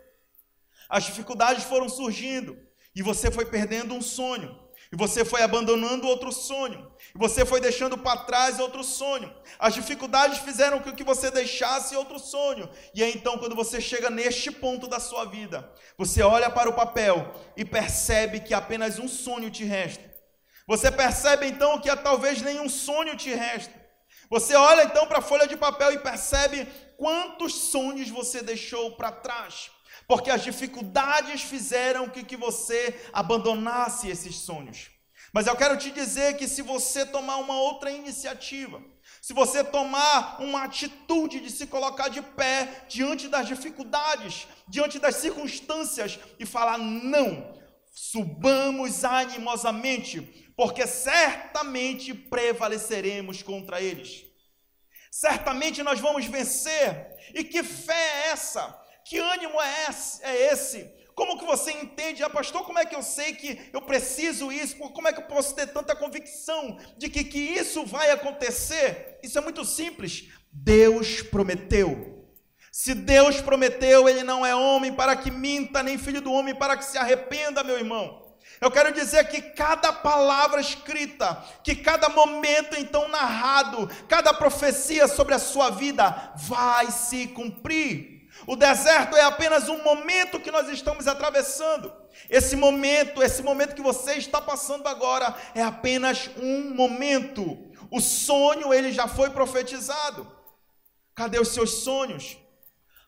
as 0.87 1.03
dificuldades 1.03 1.65
foram 1.65 1.89
surgindo, 1.89 2.57
e 2.95 3.01
você 3.01 3.29
foi 3.29 3.43
perdendo 3.43 3.93
um 3.93 4.01
sonho, 4.01 4.57
e 4.91 4.95
você 4.97 5.23
foi 5.23 5.41
abandonando 5.41 6.05
outro 6.05 6.33
sonho. 6.33 6.91
E 7.15 7.17
você 7.17 7.45
foi 7.45 7.61
deixando 7.61 7.97
para 7.97 8.23
trás 8.23 8.59
outro 8.59 8.83
sonho. 8.83 9.33
As 9.57 9.73
dificuldades 9.73 10.39
fizeram 10.39 10.79
com 10.79 10.91
que 10.91 11.03
você 11.03 11.31
deixasse 11.31 11.95
outro 11.95 12.19
sonho. 12.19 12.69
E 12.93 13.01
aí 13.01 13.13
então, 13.15 13.37
quando 13.37 13.55
você 13.55 13.79
chega 13.79 14.09
neste 14.09 14.51
ponto 14.51 14.87
da 14.87 14.99
sua 14.99 15.23
vida, 15.23 15.71
você 15.97 16.21
olha 16.21 16.49
para 16.49 16.69
o 16.69 16.73
papel 16.73 17.33
e 17.55 17.63
percebe 17.63 18.41
que 18.41 18.53
apenas 18.53 18.99
um 18.99 19.07
sonho 19.07 19.49
te 19.49 19.63
resta. 19.63 20.11
Você 20.67 20.91
percebe 20.91 21.47
então 21.47 21.79
que 21.79 21.93
talvez 21.97 22.41
nenhum 22.41 22.67
sonho 22.67 23.15
te 23.15 23.29
resta. 23.33 23.79
Você 24.29 24.55
olha 24.55 24.83
então 24.83 25.07
para 25.07 25.19
a 25.19 25.21
folha 25.21 25.47
de 25.47 25.55
papel 25.55 25.93
e 25.93 25.99
percebe 25.99 26.67
quantos 26.97 27.53
sonhos 27.53 28.09
você 28.09 28.41
deixou 28.41 28.91
para 28.97 29.11
trás 29.11 29.71
porque 30.11 30.29
as 30.29 30.43
dificuldades 30.43 31.41
fizeram 31.41 32.09
que, 32.09 32.21
que 32.21 32.35
você 32.35 33.01
abandonasse 33.13 34.09
esses 34.09 34.35
sonhos. 34.35 34.91
Mas 35.31 35.47
eu 35.47 35.55
quero 35.55 35.77
te 35.77 35.89
dizer 35.89 36.35
que 36.35 36.49
se 36.49 36.61
você 36.61 37.05
tomar 37.05 37.37
uma 37.37 37.57
outra 37.57 37.89
iniciativa, 37.89 38.83
se 39.21 39.31
você 39.31 39.63
tomar 39.63 40.41
uma 40.41 40.63
atitude 40.63 41.39
de 41.39 41.49
se 41.49 41.65
colocar 41.65 42.09
de 42.09 42.21
pé 42.21 42.83
diante 42.89 43.29
das 43.29 43.47
dificuldades, 43.47 44.49
diante 44.67 44.99
das 44.99 45.15
circunstâncias 45.15 46.19
e 46.37 46.45
falar 46.45 46.77
não, 46.77 47.57
subamos 47.93 49.05
animosamente, 49.05 50.51
porque 50.57 50.85
certamente 50.85 52.13
prevaleceremos 52.13 53.41
contra 53.41 53.79
eles. 53.79 54.25
Certamente 55.09 55.81
nós 55.81 56.01
vamos 56.01 56.25
vencer. 56.25 57.15
E 57.33 57.45
que 57.45 57.63
fé 57.63 57.93
é 57.93 58.27
essa? 58.31 58.80
Que 59.05 59.17
ânimo 59.17 59.61
é 59.61 59.89
esse? 59.89 60.23
É 60.23 60.53
esse? 60.53 61.01
Como 61.13 61.37
que 61.37 61.45
você 61.45 61.71
entende, 61.71 62.23
ah, 62.23 62.29
pastor, 62.29 62.63
como 62.63 62.79
é 62.79 62.85
que 62.85 62.95
eu 62.95 63.03
sei 63.03 63.33
que 63.33 63.69
eu 63.73 63.81
preciso 63.81 64.51
isso? 64.51 64.77
Como 64.77 65.07
é 65.07 65.13
que 65.13 65.19
eu 65.19 65.25
posso 65.25 65.53
ter 65.53 65.67
tanta 65.67 65.95
convicção 65.95 66.77
de 66.97 67.09
que, 67.09 67.23
que 67.23 67.37
isso 67.37 67.85
vai 67.85 68.09
acontecer? 68.11 69.19
Isso 69.21 69.37
é 69.37 69.41
muito 69.41 69.63
simples. 69.65 70.29
Deus 70.51 71.21
prometeu. 71.21 72.27
Se 72.71 72.95
Deus 72.95 73.41
prometeu, 73.41 74.07
Ele 74.07 74.23
não 74.23 74.45
é 74.45 74.55
homem 74.55 74.93
para 74.93 75.15
que 75.15 75.29
minta, 75.29 75.83
nem 75.83 75.97
filho 75.97 76.21
do 76.21 76.31
homem 76.31 76.55
para 76.55 76.77
que 76.77 76.85
se 76.85 76.97
arrependa, 76.97 77.63
meu 77.63 77.77
irmão. 77.77 78.21
Eu 78.61 78.71
quero 78.71 78.93
dizer 78.93 79.27
que 79.27 79.41
cada 79.41 79.91
palavra 79.91 80.61
escrita, 80.61 81.43
que 81.63 81.75
cada 81.75 82.09
momento 82.09 82.79
então 82.79 83.07
narrado, 83.09 83.89
cada 84.07 84.33
profecia 84.33 85.07
sobre 85.07 85.33
a 85.33 85.39
sua 85.39 85.69
vida 85.69 86.33
vai 86.35 86.89
se 86.91 87.27
cumprir. 87.27 88.20
O 88.47 88.55
deserto 88.55 89.15
é 89.15 89.21
apenas 89.21 89.69
um 89.69 89.83
momento 89.83 90.39
que 90.39 90.51
nós 90.51 90.67
estamos 90.69 91.07
atravessando. 91.07 91.93
Esse 92.29 92.55
momento, 92.55 93.21
esse 93.21 93.43
momento 93.43 93.75
que 93.75 93.81
você 93.81 94.15
está 94.15 94.41
passando 94.41 94.87
agora, 94.87 95.35
é 95.53 95.61
apenas 95.61 96.29
um 96.37 96.73
momento. 96.73 97.71
O 97.89 97.99
sonho, 97.99 98.73
ele 98.73 98.91
já 98.91 99.07
foi 99.07 99.29
profetizado. 99.29 100.31
Cadê 101.13 101.39
os 101.39 101.49
seus 101.49 101.83
sonhos? 101.83 102.37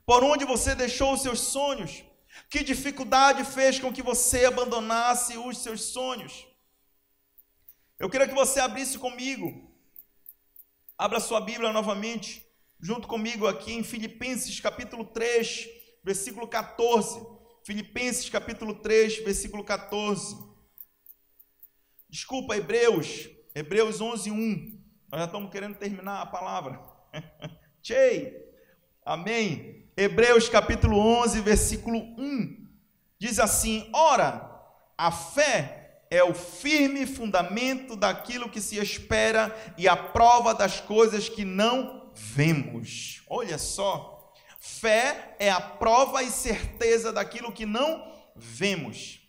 Por 0.06 0.24
onde 0.24 0.46
você 0.46 0.76
deixou 0.76 1.14
os 1.14 1.22
seus 1.22 1.40
sonhos? 1.40 2.04
Que 2.50 2.64
dificuldade 2.64 3.44
fez 3.44 3.80
com 3.80 3.94
que 3.94 4.02
você 4.02 4.46
abandonasse 4.46 5.38
os 5.38 5.58
seus 5.60 5.82
sonhos? 5.82 6.46
Eu 7.98 8.10
queria 8.10 8.28
que 8.28 8.34
você 8.34 8.60
abrisse 8.60 8.98
comigo. 8.98 9.72
Abra 10.98 11.20
sua 11.20 11.42
Bíblia 11.42 11.72
novamente, 11.72 12.43
junto 12.84 13.08
comigo 13.08 13.48
aqui 13.48 13.72
em 13.72 13.82
Filipenses 13.82 14.60
capítulo 14.60 15.06
3, 15.06 15.70
versículo 16.04 16.46
14. 16.46 17.26
Filipenses 17.64 18.30
capítulo 18.30 18.74
3, 18.74 19.24
versículo 19.24 19.64
14. 19.64 20.38
Desculpa, 22.10 22.58
Hebreus, 22.58 23.30
Hebreus 23.56 24.02
11, 24.02 24.32
1. 24.32 24.36
Nós 25.10 25.22
já 25.22 25.26
estamos 25.26 25.50
querendo 25.50 25.78
terminar 25.78 26.24
a 26.24 26.26
palavra. 26.26 26.78
Tchei. 27.82 28.36
Amém. 29.06 29.90
Hebreus 29.96 30.50
capítulo 30.50 30.98
11, 30.98 31.40
versículo 31.40 31.98
1. 31.98 32.68
Diz 33.18 33.40
assim: 33.40 33.90
Ora, 33.94 34.62
a 34.98 35.10
fé 35.10 36.04
é 36.12 36.22
o 36.22 36.34
firme 36.34 37.06
fundamento 37.06 37.96
daquilo 37.96 38.50
que 38.50 38.60
se 38.60 38.78
espera 38.78 39.56
e 39.78 39.88
a 39.88 39.96
prova 39.96 40.54
das 40.54 40.82
coisas 40.82 41.30
que 41.30 41.46
não 41.46 42.03
vemos. 42.16 43.22
Olha 43.28 43.58
só, 43.58 44.34
fé 44.60 45.36
é 45.40 45.50
a 45.50 45.60
prova 45.60 46.24
e 46.24 46.30
certeza 46.30 47.12
daquilo 47.12 47.52
que 47.52 47.66
não 47.66 48.12
vemos. 48.36 49.20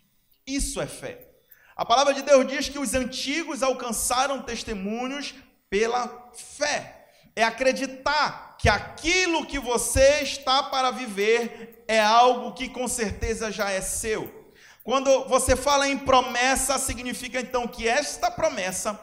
Isso 0.45 0.79
é 0.81 0.87
fé. 0.87 1.27
A 1.75 1.83
palavra 1.83 2.13
de 2.13 2.21
Deus 2.21 2.47
diz 2.47 2.69
que 2.69 2.79
os 2.79 2.93
antigos 2.93 3.61
alcançaram 3.61 4.41
testemunhos 4.41 5.35
pela 5.69 6.31
fé. 6.33 7.07
É 7.35 7.43
acreditar 7.43 8.55
que 8.57 8.69
aquilo 8.69 9.45
que 9.45 9.59
você 9.59 10.21
está 10.21 10.63
para 10.63 10.89
viver 10.91 11.83
é 11.87 11.99
algo 11.99 12.53
que 12.53 12.69
com 12.69 12.87
certeza 12.87 13.51
já 13.51 13.69
é 13.69 13.81
seu. 13.81 14.45
Quando 14.83 15.27
você 15.27 15.55
fala 15.55 15.89
em 15.89 15.97
promessa, 15.97 16.77
significa 16.77 17.41
então 17.41 17.67
que 17.67 17.87
esta 17.87 18.29
promessa, 18.31 18.93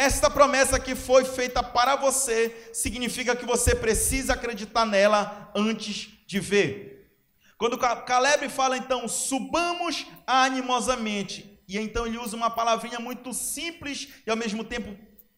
esta 0.00 0.30
promessa 0.30 0.80
que 0.80 0.94
foi 0.94 1.26
feita 1.26 1.62
para 1.62 1.94
você, 1.94 2.70
significa 2.72 3.36
que 3.36 3.44
você 3.44 3.74
precisa 3.74 4.32
acreditar 4.32 4.86
nela 4.86 5.52
antes 5.54 6.08
de 6.26 6.40
ver. 6.40 7.12
Quando 7.58 7.76
Caleb 7.76 8.48
fala 8.48 8.78
então, 8.78 9.06
subamos 9.06 10.06
animosamente, 10.26 11.60
e 11.68 11.76
então 11.76 12.06
ele 12.06 12.16
usa 12.16 12.34
uma 12.34 12.48
palavrinha 12.48 12.98
muito 12.98 13.34
simples 13.34 14.08
e 14.26 14.30
ao 14.30 14.38
mesmo 14.38 14.64
tempo 14.64 14.96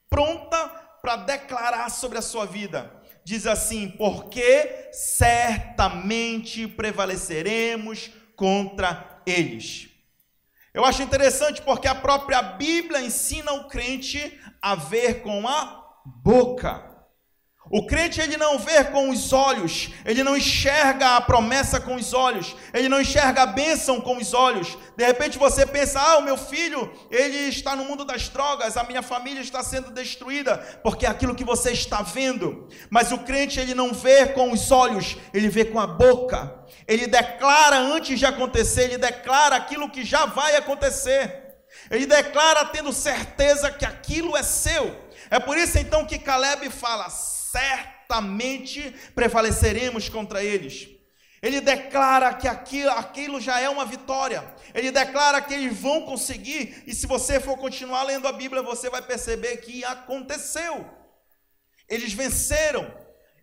pronta 0.09 0.69
para 1.03 1.17
declarar 1.17 1.91
sobre 1.91 2.19
a 2.19 2.23
sua 2.23 2.47
vida. 2.47 3.03
Diz 3.25 3.49
assim: 3.49 3.89
porque 3.99 4.91
certamente 4.93 6.69
prevaleceremos 6.69 8.13
contra 8.37 9.21
eles. 9.27 9.92
Eu 10.75 10.85
acho 10.85 11.03
interessante 11.03 11.61
porque 11.61 11.87
a 11.87 11.95
própria 11.95 12.41
Bíblia 12.41 13.01
ensina 13.01 13.53
o 13.53 13.69
crente 13.69 14.41
a 14.61 14.75
ver 14.75 15.23
com 15.23 15.47
a 15.47 15.99
boca. 16.05 16.92
O 17.73 17.87
crente 17.87 18.21
ele 18.21 18.37
não 18.37 18.59
vê 18.59 18.85
com 18.85 19.09
os 19.09 19.33
olhos, 19.33 19.89
ele 20.05 20.23
não 20.23 20.37
enxerga 20.37 21.17
a 21.17 21.21
promessa 21.23 21.81
com 21.81 21.95
os 21.95 22.13
olhos, 22.13 22.55
ele 22.75 22.87
não 22.87 23.01
enxerga 23.01 23.45
a 23.45 23.47
bênção 23.47 23.99
com 23.99 24.19
os 24.19 24.35
olhos. 24.35 24.77
De 24.95 25.07
repente 25.07 25.39
você 25.39 25.65
pensa: 25.65 25.99
"Ah, 25.99 26.19
o 26.19 26.23
meu 26.23 26.37
filho, 26.37 26.93
ele 27.11 27.49
está 27.49 27.75
no 27.75 27.87
mundo 27.87 28.05
das 28.05 28.29
drogas, 28.29 28.77
a 28.77 28.85
minha 28.85 29.01
família 29.01 29.41
está 29.41 29.63
sendo 29.63 29.91
destruída", 29.91 30.59
porque 30.83 31.07
é 31.07 31.09
aquilo 31.09 31.35
que 31.35 31.45
você 31.45 31.71
está 31.71 32.03
vendo. 32.03 32.69
Mas 32.91 33.11
o 33.11 33.17
crente 33.21 33.59
ele 33.59 33.75
não 33.75 33.95
vê 33.95 34.27
com 34.27 34.53
os 34.53 34.71
olhos, 34.71 35.17
ele 35.33 35.49
vê 35.49 35.65
com 35.65 35.81
a 35.81 35.87
boca. 35.87 36.55
Ele 36.87 37.07
declara 37.07 37.79
antes 37.79 38.19
de 38.19 38.27
acontecer, 38.27 38.83
ele 38.83 38.99
declara 38.99 39.57
aquilo 39.57 39.89
que 39.89 40.05
já 40.05 40.27
vai 40.27 40.57
acontecer. 40.57 41.57
Ele 41.91 42.05
declara 42.05 42.67
tendo 42.67 42.93
certeza 42.93 43.71
que 43.71 43.87
aquilo 43.87 44.37
é 44.37 44.43
seu. 44.43 44.95
É 45.31 45.41
por 45.41 45.57
isso 45.57 45.79
então 45.79 46.05
que 46.05 46.19
Caleb 46.19 46.69
fala: 46.69 47.09
certamente 47.53 48.91
prevaleceremos 49.15 50.09
contra 50.09 50.43
eles. 50.43 50.89
Ele 51.43 51.61
declara 51.61 52.33
que 52.35 52.47
aquilo, 52.47 52.91
aquilo 52.91 53.41
já 53.41 53.61
é 53.61 53.69
uma 53.69 53.85
vitória. 53.85 54.45
Ele 54.73 54.93
declara 54.93 55.41
que 55.43 55.53
eles 55.53 55.77
vão 55.77 56.03
conseguir. 56.03 56.85
E 56.87 56.95
se 56.95 57.07
você 57.07 57.41
for 57.41 57.59
continuar 57.59 58.05
lendo 58.05 58.29
a 58.29 58.33
Bíblia, 58.33 58.63
você 58.63 58.89
vai 58.89 59.03
perceber 59.03 59.57
que 59.57 59.85
aconteceu. 59.85 60.89
Eles 61.89 62.13
venceram. 62.13 62.87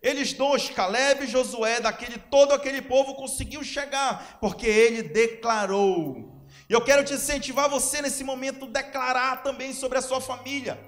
Eles 0.02 0.32
dois, 0.32 0.70
Caleb 0.70 1.24
e 1.24 1.26
Josué, 1.26 1.78
daquele 1.78 2.16
todo 2.18 2.54
aquele 2.54 2.80
povo 2.80 3.14
conseguiu 3.14 3.62
chegar, 3.62 4.38
porque 4.40 4.66
ele 4.66 5.02
declarou. 5.02 6.40
E 6.66 6.72
eu 6.72 6.80
quero 6.80 7.04
te 7.04 7.12
incentivar 7.12 7.68
você 7.68 8.00
nesse 8.00 8.24
momento 8.24 8.64
declarar 8.64 9.42
também 9.42 9.74
sobre 9.74 9.98
a 9.98 10.02
sua 10.02 10.22
família. 10.22 10.80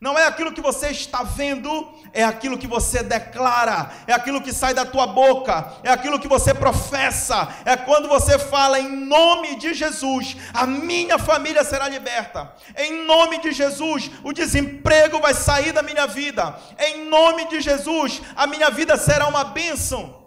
Não 0.00 0.18
é 0.18 0.26
aquilo 0.26 0.52
que 0.52 0.60
você 0.60 0.88
está 0.88 1.22
vendo, 1.22 1.70
é 2.12 2.22
aquilo 2.22 2.58
que 2.58 2.66
você 2.66 3.02
declara, 3.02 3.90
é 4.06 4.12
aquilo 4.12 4.42
que 4.42 4.52
sai 4.52 4.74
da 4.74 4.84
tua 4.84 5.06
boca, 5.06 5.72
é 5.82 5.90
aquilo 5.90 6.18
que 6.20 6.28
você 6.28 6.52
professa, 6.52 7.48
é 7.64 7.76
quando 7.76 8.06
você 8.08 8.38
fala 8.38 8.78
em 8.78 8.88
nome 8.88 9.56
de 9.56 9.72
Jesus, 9.72 10.36
a 10.52 10.66
minha 10.66 11.18
família 11.18 11.64
será 11.64 11.88
liberta. 11.88 12.54
Em 12.76 13.06
nome 13.06 13.40
de 13.40 13.52
Jesus, 13.52 14.10
o 14.22 14.32
desemprego 14.32 15.18
vai 15.18 15.32
sair 15.32 15.72
da 15.72 15.82
minha 15.82 16.06
vida. 16.06 16.58
Em 16.78 17.08
nome 17.08 17.48
de 17.48 17.62
Jesus, 17.62 18.20
a 18.36 18.46
minha 18.46 18.70
vida 18.70 18.98
será 18.98 19.26
uma 19.26 19.44
bênção. 19.44 20.26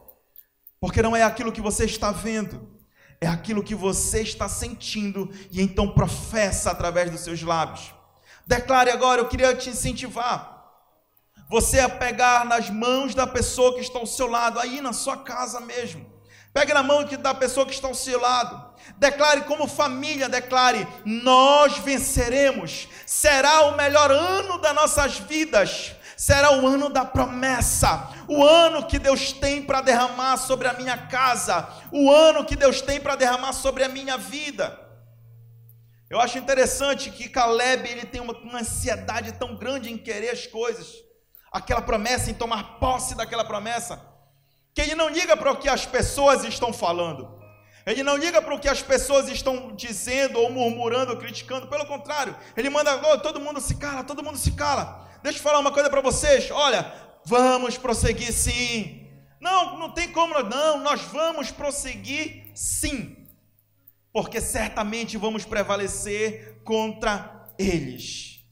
Porque 0.80 1.02
não 1.02 1.16
é 1.16 1.22
aquilo 1.22 1.52
que 1.52 1.62
você 1.62 1.86
está 1.86 2.12
vendo, 2.12 2.70
é 3.22 3.28
aquilo 3.28 3.64
que 3.64 3.76
você 3.76 4.22
está 4.22 4.50
sentindo 4.50 5.30
e 5.52 5.62
então 5.62 5.92
professa 5.92 6.72
através 6.72 7.12
dos 7.12 7.20
seus 7.20 7.42
lábios. 7.44 7.99
Declare 8.50 8.90
agora, 8.90 9.22
eu 9.22 9.28
queria 9.28 9.54
te 9.54 9.70
incentivar. 9.70 10.60
Você 11.48 11.80
a 11.80 11.88
pegar 11.88 12.44
nas 12.46 12.68
mãos 12.68 13.14
da 13.14 13.28
pessoa 13.28 13.76
que 13.76 13.80
está 13.80 14.00
ao 14.00 14.08
seu 14.08 14.26
lado, 14.26 14.60
aí 14.60 14.82
na 14.82 14.92
sua 14.92 15.18
casa 15.18 15.60
mesmo. 15.60 16.04
Pegue 16.52 16.74
na 16.74 16.82
mão 16.82 17.04
da 17.04 17.32
pessoa 17.36 17.64
que 17.64 17.74
está 17.74 17.88
ao 17.88 17.94
seu 17.94 18.20
lado. 18.20 18.74
Declare 18.98 19.42
como 19.42 19.68
família, 19.68 20.28
declare: 20.28 20.88
nós 21.06 21.78
venceremos. 21.78 22.88
Será 23.06 23.68
o 23.68 23.78
melhor 23.78 24.10
ano 24.10 24.58
das 24.58 24.74
nossas 24.74 25.20
vidas. 25.20 25.96
Será 26.18 26.52
o 26.52 26.66
ano 26.66 26.90
da 26.90 27.06
promessa, 27.06 28.10
o 28.28 28.44
ano 28.44 28.88
que 28.88 28.98
Deus 28.98 29.32
tem 29.32 29.62
para 29.62 29.80
derramar 29.80 30.38
sobre 30.38 30.68
a 30.68 30.74
minha 30.74 30.98
casa, 30.98 31.70
o 31.92 32.12
ano 32.12 32.44
que 32.44 32.56
Deus 32.56 32.82
tem 32.82 33.00
para 33.00 33.16
derramar 33.16 33.54
sobre 33.54 33.84
a 33.84 33.88
minha 33.88 34.18
vida. 34.18 34.89
Eu 36.10 36.20
acho 36.20 36.40
interessante 36.40 37.12
que 37.12 37.30
Caleb 37.30 37.88
ele 37.88 38.04
tem 38.04 38.20
uma, 38.20 38.34
uma 38.34 38.60
ansiedade 38.60 39.34
tão 39.34 39.56
grande 39.56 39.92
em 39.92 39.98
querer 39.98 40.32
as 40.32 40.48
coisas, 40.48 40.88
aquela 41.52 41.84
promessa, 41.84 42.32
em 42.32 42.34
tomar 42.34 42.80
posse 42.80 43.16
daquela 43.16 43.46
promessa, 43.46 44.04
que 44.74 44.82
ele 44.82 44.96
não 44.96 45.08
liga 45.08 45.38
para 45.38 45.52
o 45.52 45.58
que 45.58 45.70
as 45.70 45.86
pessoas 45.86 46.44
estão 46.44 46.74
falando. 46.74 47.38
Ele 47.86 48.02
não 48.02 48.18
liga 48.18 48.42
para 48.42 48.54
o 48.54 48.60
que 48.60 48.68
as 48.68 48.82
pessoas 48.82 49.30
estão 49.30 49.76
dizendo 49.76 50.40
ou 50.40 50.52
murmurando, 50.52 51.12
ou 51.12 51.18
criticando. 51.18 51.68
Pelo 51.68 51.86
contrário, 51.86 52.36
ele 52.58 52.70
manda, 52.70 52.96
oh, 53.12 53.20
todo 53.20 53.40
mundo 53.40 53.62
se 53.62 53.76
cala, 53.76 54.04
todo 54.04 54.24
mundo 54.24 54.38
se 54.38 54.52
cala. 54.52 55.08
Deixa 55.22 55.38
eu 55.38 55.44
falar 55.44 55.60
uma 55.60 55.72
coisa 55.72 55.90
para 55.90 56.02
vocês. 56.02 56.50
Olha, 56.52 56.92
vamos 57.26 57.78
prosseguir 57.78 58.34
sim. 58.34 59.08
Não, 59.40 59.78
não 59.78 59.92
tem 59.92 60.12
como, 60.12 60.42
não. 60.44 60.80
Nós 60.80 61.02
vamos 61.02 61.52
prosseguir 61.52 62.52
sim 62.56 63.19
porque 64.22 64.42
certamente 64.42 65.18
vamos 65.18 65.46
prevalecer 65.46 66.62
contra 66.66 67.48
eles. 67.58 68.44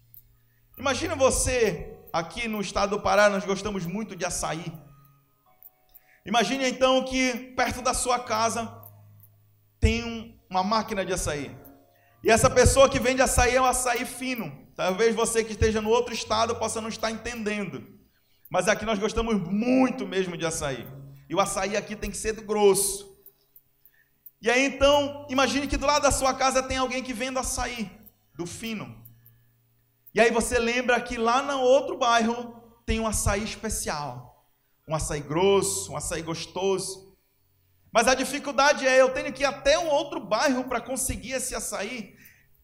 Imagina 0.77 1.13
você, 1.13 1.93
aqui 2.13 2.47
no 2.47 2.61
estado 2.61 2.91
do 2.95 3.01
Pará, 3.01 3.29
nós 3.29 3.43
gostamos 3.43 3.85
muito 3.85 4.15
de 4.15 4.23
açaí. 4.23 4.63
Imagine 6.25 6.69
então 6.69 7.03
que 7.03 7.53
perto 7.57 7.81
da 7.81 7.93
sua 7.93 8.17
casa 8.17 8.81
tem 9.77 10.05
um, 10.05 10.39
uma 10.49 10.63
máquina 10.63 11.05
de 11.05 11.11
açaí. 11.11 11.53
E 12.23 12.31
essa 12.31 12.49
pessoa 12.49 12.87
que 12.87 12.97
vende 12.97 13.21
açaí 13.21 13.57
é 13.57 13.61
um 13.61 13.65
açaí 13.65 14.05
fino. 14.05 14.69
Talvez 14.73 15.13
você 15.13 15.43
que 15.43 15.51
esteja 15.51 15.81
no 15.81 15.89
outro 15.89 16.13
estado 16.13 16.55
possa 16.55 16.79
não 16.79 16.87
estar 16.87 17.11
entendendo. 17.11 17.85
Mas 18.49 18.69
aqui 18.69 18.85
nós 18.85 18.99
gostamos 18.99 19.35
muito 19.35 20.07
mesmo 20.07 20.37
de 20.37 20.45
açaí. 20.45 20.87
E 21.29 21.35
o 21.35 21.41
açaí 21.41 21.75
aqui 21.75 21.93
tem 21.93 22.09
que 22.09 22.15
ser 22.15 22.33
grosso. 22.35 23.16
E 24.41 24.49
aí 24.49 24.65
então, 24.65 25.25
imagine 25.29 25.67
que 25.67 25.77
do 25.77 25.85
lado 25.85 26.03
da 26.03 26.11
sua 26.11 26.33
casa 26.33 26.61
tem 26.61 26.77
alguém 26.77 27.03
que 27.03 27.13
vende 27.13 27.39
açaí, 27.39 27.89
do 28.35 28.45
fino. 28.45 28.95
E 30.13 30.21
aí 30.21 30.31
você 30.31 30.59
lembra 30.59 30.99
que 31.01 31.17
lá 31.17 31.41
no 31.41 31.59
outro 31.59 31.97
bairro 31.97 32.61
tem 32.85 32.99
um 32.99 33.07
açaí 33.07 33.43
especial. 33.43 34.47
Um 34.87 34.95
açaí 34.95 35.19
grosso, 35.19 35.91
um 35.91 35.97
açaí 35.97 36.21
gostoso. 36.21 37.15
Mas 37.91 38.07
a 38.07 38.15
dificuldade 38.15 38.87
é, 38.87 39.01
eu 39.01 39.13
tenho 39.13 39.33
que 39.33 39.43
ir 39.43 39.45
até 39.45 39.77
um 39.77 39.89
outro 39.89 40.19
bairro 40.19 40.63
para 40.63 40.79
conseguir 40.79 41.33
esse 41.33 41.53
açaí. 41.53 42.15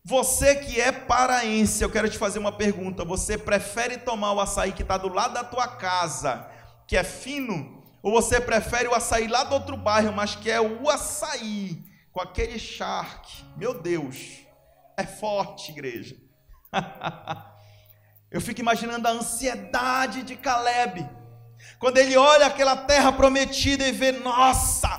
Você 0.05 0.55
que 0.55 0.79
é 0.79 0.91
paraense, 0.91 1.83
eu 1.83 1.89
quero 1.89 2.09
te 2.09 2.17
fazer 2.17 2.39
uma 2.39 2.51
pergunta. 2.51 3.03
Você 3.03 3.37
prefere 3.37 3.97
tomar 3.97 4.33
o 4.33 4.39
açaí 4.39 4.71
que 4.71 4.81
está 4.81 4.97
do 4.97 5.09
lado 5.09 5.33
da 5.33 5.43
tua 5.43 5.67
casa, 5.67 6.49
que 6.87 6.95
é 6.95 7.03
fino, 7.03 7.82
Ou 8.03 8.11
você 8.11 8.41
prefere 8.41 8.89
o 8.89 8.93
açaí 8.93 9.29
lá 9.29 9.45
do 9.45 9.55
outro 9.55 9.77
bairro, 9.77 10.11
mas 10.11 10.35
que 10.35 10.51
é 10.51 10.59
o 10.59 10.89
açaí 10.89 11.81
com 12.11 12.19
aquele 12.21 12.59
charque? 12.59 13.45
Meu 13.55 13.81
Deus, 13.81 14.41
é 14.97 15.05
forte, 15.05 15.71
igreja. 15.71 16.15
Eu 18.29 18.41
fico 18.41 18.59
imaginando 18.59 19.07
a 19.07 19.11
ansiedade 19.11 20.23
de 20.23 20.35
Caleb. 20.35 21.07
Quando 21.79 21.97
ele 21.97 22.17
olha 22.17 22.47
aquela 22.47 22.75
terra 22.75 23.11
prometida 23.11 23.87
e 23.87 23.91
vê, 23.91 24.11
nossa, 24.11 24.89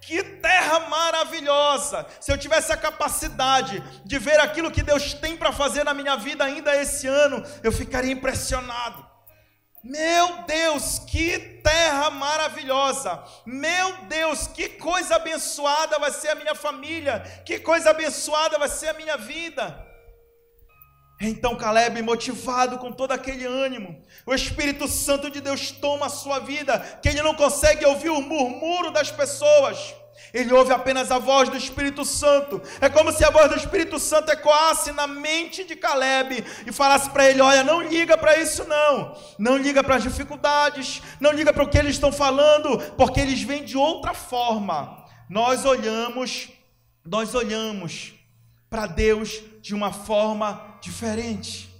que 0.00 0.22
terra 0.22 0.88
maravilhosa! 0.88 2.06
Se 2.20 2.30
eu 2.30 2.38
tivesse 2.38 2.72
a 2.72 2.76
capacidade 2.76 3.82
de 4.04 4.18
ver 4.18 4.38
aquilo 4.38 4.70
que 4.70 4.82
Deus 4.82 5.12
tem 5.14 5.36
para 5.36 5.50
fazer 5.50 5.82
na 5.82 5.92
minha 5.92 6.16
vida 6.16 6.44
ainda 6.44 6.76
esse 6.76 7.08
ano, 7.08 7.42
eu 7.62 7.72
ficaria 7.72 8.12
impressionado. 8.12 9.05
Meu 9.88 10.42
Deus, 10.42 10.98
que 10.98 11.38
terra 11.62 12.10
maravilhosa! 12.10 13.22
Meu 13.44 13.98
Deus, 14.08 14.48
que 14.48 14.68
coisa 14.70 15.14
abençoada 15.14 15.96
vai 16.00 16.10
ser 16.10 16.30
a 16.30 16.34
minha 16.34 16.56
família! 16.56 17.20
Que 17.44 17.60
coisa 17.60 17.90
abençoada 17.90 18.58
vai 18.58 18.68
ser 18.68 18.88
a 18.88 18.94
minha 18.94 19.16
vida! 19.16 19.86
Então 21.20 21.56
Caleb, 21.56 22.02
motivado 22.02 22.78
com 22.78 22.90
todo 22.90 23.12
aquele 23.12 23.46
ânimo, 23.46 24.02
o 24.26 24.34
Espírito 24.34 24.88
Santo 24.88 25.30
de 25.30 25.40
Deus 25.40 25.70
toma 25.70 26.06
a 26.06 26.10
sua 26.10 26.40
vida, 26.40 26.78
que 27.00 27.08
ele 27.08 27.22
não 27.22 27.34
consegue 27.34 27.86
ouvir 27.86 28.10
o 28.10 28.20
murmúrio 28.20 28.90
das 28.90 29.12
pessoas. 29.12 29.94
Ele 30.32 30.52
ouve 30.52 30.72
apenas 30.72 31.10
a 31.10 31.18
voz 31.18 31.48
do 31.48 31.56
Espírito 31.56 32.04
Santo. 32.04 32.60
É 32.80 32.88
como 32.88 33.12
se 33.12 33.24
a 33.24 33.30
voz 33.30 33.50
do 33.50 33.56
Espírito 33.56 33.98
Santo 33.98 34.30
ecoasse 34.30 34.92
na 34.92 35.06
mente 35.06 35.64
de 35.64 35.76
Caleb 35.76 36.44
e 36.66 36.72
falasse 36.72 37.10
para 37.10 37.28
ele: 37.28 37.40
Olha, 37.40 37.62
não 37.62 37.82
liga 37.82 38.16
para 38.16 38.38
isso, 38.38 38.64
não. 38.64 39.16
Não 39.38 39.56
liga 39.56 39.82
para 39.82 39.96
as 39.96 40.02
dificuldades. 40.02 41.02
Não 41.20 41.32
liga 41.32 41.52
para 41.52 41.64
o 41.64 41.68
que 41.68 41.78
eles 41.78 41.92
estão 41.92 42.12
falando, 42.12 42.78
porque 42.96 43.20
eles 43.20 43.42
vêm 43.42 43.64
de 43.64 43.76
outra 43.76 44.14
forma. 44.14 45.04
Nós 45.28 45.64
olhamos, 45.64 46.48
nós 47.04 47.34
olhamos 47.34 48.14
para 48.68 48.86
Deus 48.86 49.42
de 49.60 49.74
uma 49.74 49.92
forma 49.92 50.78
diferente. 50.80 51.70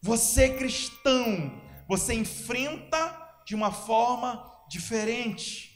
Você 0.00 0.50
cristão, 0.50 1.60
você 1.88 2.14
enfrenta 2.14 3.24
de 3.44 3.54
uma 3.54 3.72
forma 3.72 4.50
diferente. 4.68 5.73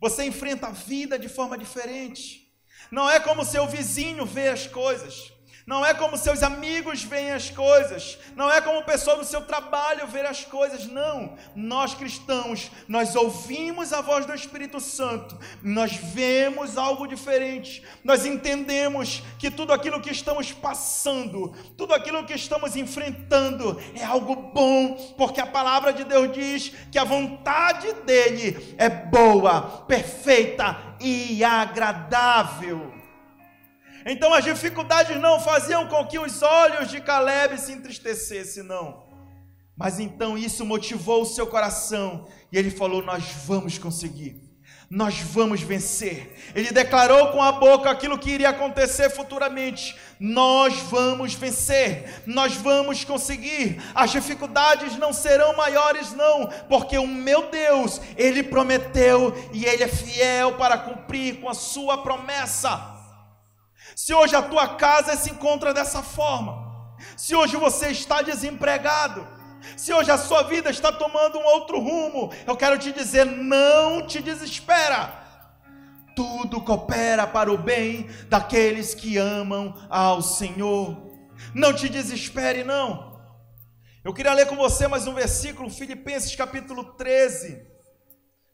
Você 0.00 0.24
enfrenta 0.24 0.68
a 0.68 0.72
vida 0.72 1.18
de 1.18 1.28
forma 1.28 1.56
diferente. 1.56 2.52
Não 2.90 3.08
é 3.10 3.18
como 3.18 3.44
seu 3.44 3.66
vizinho 3.66 4.26
vê 4.26 4.48
as 4.48 4.66
coisas. 4.66 5.32
Não 5.66 5.84
é 5.84 5.92
como 5.92 6.16
seus 6.16 6.44
amigos 6.44 7.02
veem 7.02 7.32
as 7.32 7.50
coisas, 7.50 8.16
não 8.36 8.48
é 8.48 8.60
como 8.60 8.78
o 8.78 8.84
pessoal 8.84 9.16
do 9.16 9.24
seu 9.24 9.40
trabalho 9.40 10.06
ver 10.06 10.24
as 10.24 10.44
coisas, 10.44 10.86
não. 10.86 11.36
Nós 11.56 11.92
cristãos, 11.92 12.70
nós 12.86 13.16
ouvimos 13.16 13.92
a 13.92 14.00
voz 14.00 14.24
do 14.24 14.32
Espírito 14.32 14.78
Santo, 14.78 15.36
nós 15.60 15.96
vemos 15.96 16.78
algo 16.78 17.08
diferente, 17.08 17.82
nós 18.04 18.24
entendemos 18.24 19.24
que 19.40 19.50
tudo 19.50 19.72
aquilo 19.72 20.00
que 20.00 20.12
estamos 20.12 20.52
passando, 20.52 21.52
tudo 21.76 21.94
aquilo 21.94 22.24
que 22.24 22.34
estamos 22.34 22.76
enfrentando 22.76 23.76
é 23.96 24.04
algo 24.04 24.36
bom, 24.36 24.94
porque 25.18 25.40
a 25.40 25.46
palavra 25.46 25.92
de 25.92 26.04
Deus 26.04 26.32
diz 26.32 26.72
que 26.92 26.98
a 26.98 27.02
vontade 27.02 27.92
dele 28.04 28.76
é 28.78 28.88
boa, 28.88 29.84
perfeita 29.88 30.78
e 31.00 31.42
agradável. 31.42 32.95
Então 34.06 34.32
as 34.32 34.44
dificuldades 34.44 35.20
não 35.20 35.40
faziam 35.40 35.88
com 35.88 36.06
que 36.06 36.18
os 36.18 36.40
olhos 36.40 36.88
de 36.88 37.00
Caleb 37.00 37.58
se 37.58 37.72
entristecessem, 37.72 38.62
não. 38.62 39.04
Mas 39.76 40.00
então 40.00 40.38
isso 40.38 40.64
motivou 40.64 41.22
o 41.22 41.26
seu 41.26 41.46
coração 41.46 42.26
e 42.50 42.56
ele 42.56 42.70
falou: 42.70 43.02
Nós 43.02 43.24
vamos 43.44 43.76
conseguir 43.76 44.46
nós 44.88 45.18
vamos 45.18 45.60
vencer. 45.62 46.36
Ele 46.54 46.70
declarou 46.70 47.32
com 47.32 47.42
a 47.42 47.50
boca 47.50 47.90
aquilo 47.90 48.18
que 48.18 48.30
iria 48.30 48.50
acontecer 48.50 49.10
futuramente. 49.10 49.96
Nós 50.18 50.74
vamos 50.74 51.34
vencer, 51.34 52.22
nós 52.24 52.54
vamos 52.54 53.04
conseguir. 53.04 53.82
As 53.94 54.12
dificuldades 54.12 54.96
não 54.96 55.12
serão 55.12 55.56
maiores, 55.56 56.12
não, 56.12 56.46
porque 56.68 56.96
o 56.98 57.06
meu 57.06 57.50
Deus, 57.50 58.00
Ele 58.16 58.42
prometeu 58.42 59.34
e 59.52 59.64
Ele 59.64 59.82
é 59.82 59.88
fiel 59.88 60.52
para 60.56 60.78
cumprir 60.78 61.40
com 61.40 61.48
a 61.48 61.54
sua 61.54 61.98
promessa. 61.98 62.95
Se 63.96 64.12
hoje 64.12 64.36
a 64.36 64.42
tua 64.42 64.76
casa 64.76 65.16
se 65.16 65.30
encontra 65.30 65.72
dessa 65.72 66.02
forma, 66.02 66.94
se 67.16 67.34
hoje 67.34 67.56
você 67.56 67.88
está 67.88 68.20
desempregado, 68.20 69.26
se 69.74 69.90
hoje 69.90 70.10
a 70.10 70.18
sua 70.18 70.42
vida 70.42 70.68
está 70.68 70.92
tomando 70.92 71.38
um 71.38 71.44
outro 71.46 71.80
rumo, 71.80 72.30
eu 72.46 72.54
quero 72.54 72.78
te 72.78 72.92
dizer: 72.92 73.24
não 73.24 74.06
te 74.06 74.20
desespera. 74.20 75.24
Tudo 76.14 76.60
coopera 76.60 77.26
para 77.26 77.50
o 77.50 77.56
bem 77.56 78.06
daqueles 78.28 78.94
que 78.94 79.16
amam 79.16 79.74
ao 79.88 80.20
Senhor. 80.20 80.94
Não 81.54 81.72
te 81.72 81.88
desespere, 81.88 82.64
não. 82.64 83.18
Eu 84.04 84.12
queria 84.12 84.34
ler 84.34 84.46
com 84.46 84.56
você 84.56 84.86
mais 84.86 85.06
um 85.06 85.14
versículo, 85.14 85.70
Filipenses 85.70 86.36
capítulo 86.36 86.84
13. 86.84 87.66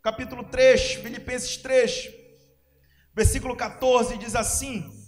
Capítulo 0.00 0.44
3, 0.44 0.94
Filipenses 0.94 1.57
3, 1.57 2.11
versículo 3.12 3.57
14 3.57 4.16
diz 4.18 4.37
assim: 4.37 5.02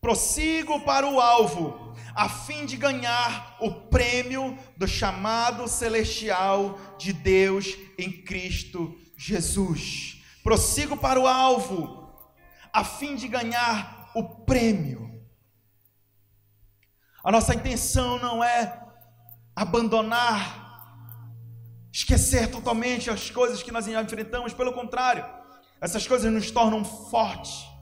Prossigo 0.00 0.80
para 0.80 1.06
o 1.06 1.20
alvo, 1.20 1.94
a 2.14 2.28
fim 2.28 2.64
de 2.64 2.76
ganhar 2.76 3.56
o 3.60 3.70
prêmio 3.88 4.58
do 4.76 4.86
chamado 4.86 5.66
celestial 5.68 6.78
de 6.98 7.12
Deus 7.12 7.76
em 7.98 8.10
Cristo 8.10 8.96
Jesus. 9.16 10.22
Prossigo 10.42 10.96
para 10.96 11.20
o 11.20 11.26
alvo, 11.26 12.14
a 12.72 12.84
fim 12.84 13.16
de 13.16 13.26
ganhar 13.26 14.10
o 14.14 14.22
prêmio. 14.44 15.20
A 17.24 17.32
nossa 17.32 17.54
intenção 17.54 18.18
não 18.18 18.44
é 18.44 18.80
abandonar, 19.54 20.92
esquecer 21.92 22.50
totalmente 22.50 23.10
as 23.10 23.30
coisas 23.30 23.62
que 23.62 23.72
nós 23.72 23.88
enfrentamos, 23.88 24.52
pelo 24.52 24.72
contrário, 24.72 25.26
essas 25.80 26.06
coisas 26.06 26.32
nos 26.32 26.50
tornam 26.50 26.84
fortes 26.84 27.75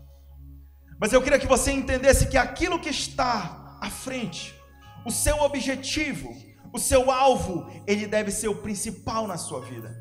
mas 0.99 1.13
eu 1.13 1.23
queria 1.23 1.39
que 1.39 1.47
você 1.47 1.73
entendesse 1.73 2.27
que 2.27 2.37
aquilo 2.37 2.79
que 2.79 2.89
está 2.89 3.79
à 3.81 3.91
frente, 3.91 4.55
o 5.05 5.11
seu 5.11 5.41
objetivo, 5.41 6.35
o 6.73 6.79
seu 6.79 7.11
alvo, 7.11 7.71
ele 7.87 8.07
deve 8.07 8.31
ser 8.31 8.49
o 8.49 8.57
principal 8.57 9.27
na 9.27 9.37
sua 9.37 9.61
vida. 9.61 9.97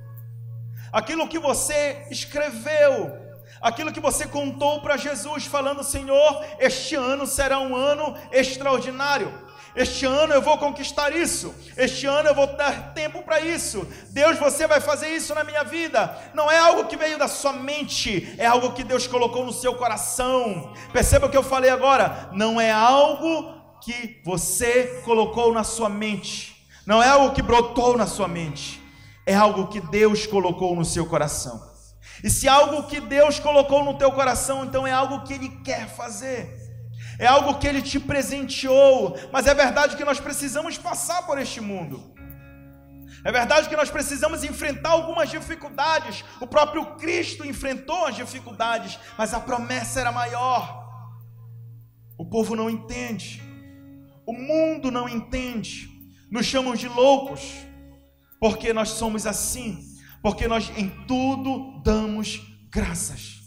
Aquilo 0.92 1.28
que 1.28 1.40
você 1.40 2.08
escreveu, 2.10 3.12
aquilo 3.62 3.92
que 3.92 4.00
você 4.00 4.28
contou 4.28 4.82
para 4.82 4.98
Jesus, 4.98 5.46
falando: 5.46 5.84
Senhor, 5.84 6.46
este 6.60 6.96
ano 6.96 7.26
será 7.26 7.60
um 7.60 7.76
ano 7.76 8.16
extraordinário. 8.32 9.32
Este 9.76 10.06
ano 10.06 10.34
eu 10.34 10.42
vou 10.42 10.58
conquistar 10.58 11.16
isso. 11.16 11.54
Este 11.76 12.06
ano 12.06 12.30
eu 12.30 12.36
vou 12.36 12.46
dar 12.56 12.94
tempo 12.94 13.24
para 13.24 13.40
isso. 13.40 13.88
Deus, 14.10 14.38
você 14.38 14.68
vai 14.68 14.80
fazer 14.80 15.10
isso 15.10 15.34
na 15.34 15.44
minha 15.44 15.64
vida. 15.64 16.16
Não 16.34 16.50
é 16.50 16.58
algo 16.58 16.86
que 16.86 16.96
veio 16.96 17.18
da 17.18 17.28
sua 17.28 17.54
mente, 17.54 18.36
é 18.38 18.46
algo 18.46 18.74
que 18.74 18.84
Deus 18.84 19.08
colocou 19.08 19.44
no 19.44 19.52
seu 19.52 19.76
coração. 19.76 20.74
Perceba 20.92 21.26
o 21.26 21.30
que 21.30 21.38
eu 21.38 21.44
falei 21.44 21.72
agora. 21.72 22.30
Não 22.34 22.62
é 22.62 22.72
algo 22.72 23.62
que 23.82 24.22
você 24.24 25.02
colocou 25.04 25.52
na 25.52 25.64
sua 25.64 25.90
mente. 25.90 26.68
Não 26.86 27.02
é 27.02 27.08
algo 27.08 27.34
que 27.34 27.42
brotou 27.42 27.98
na 27.98 28.06
sua 28.06 28.28
mente. 28.28 28.80
É 29.26 29.34
algo 29.34 29.68
que 29.68 29.82
Deus 29.82 30.28
colocou 30.28 30.76
no 30.76 30.86
seu 30.86 31.08
coração. 31.08 31.74
E 32.24 32.30
se 32.30 32.48
algo 32.48 32.84
que 32.84 33.00
Deus 33.00 33.40
colocou 33.40 33.84
no 33.84 33.98
teu 33.98 34.12
coração, 34.12 34.64
então 34.64 34.86
é 34.86 34.92
algo 34.92 35.24
que 35.24 35.34
Ele 35.34 35.50
quer 35.64 35.88
fazer 35.88 36.63
é 37.20 37.26
algo 37.26 37.60
que 37.60 37.68
Ele 37.68 37.82
te 37.82 38.00
presenteou, 38.00 39.18
mas 39.32 39.48
é 39.48 39.54
verdade 39.54 39.96
que 39.96 40.06
nós 40.06 40.20
precisamos 40.20 40.78
passar 40.78 41.26
por 41.26 41.38
este 41.38 41.62
mundo. 41.62 42.14
É 43.26 43.32
verdade 43.32 43.70
que 43.70 43.76
nós 43.76 43.90
precisamos 43.90 44.44
enfrentar 44.44 44.90
algumas 44.90 45.30
dificuldades. 45.30 46.26
O 46.42 46.48
próprio 46.48 46.96
Cristo 46.98 47.46
enfrentou 47.46 48.06
as 48.06 48.16
dificuldades, 48.16 49.00
mas 49.18 49.34
a 49.34 49.40
promessa 49.40 50.02
era 50.02 50.12
maior. 50.12 50.84
O 52.18 52.26
povo 52.26 52.56
não 52.56 52.70
entende, 52.70 53.42
o 54.26 54.34
mundo 54.34 54.92
não 54.92 55.10
entende, 55.10 55.90
nos 56.30 56.46
chamam 56.46 56.76
de 56.76 56.88
loucos, 56.88 57.42
porque 58.40 58.72
nós 58.72 58.90
somos 58.90 59.26
assim, 59.26 59.80
porque 60.22 60.48
nós 60.48 60.72
em 60.78 60.90
tudo 61.08 61.82
damos 61.82 62.42
graças, 62.70 63.40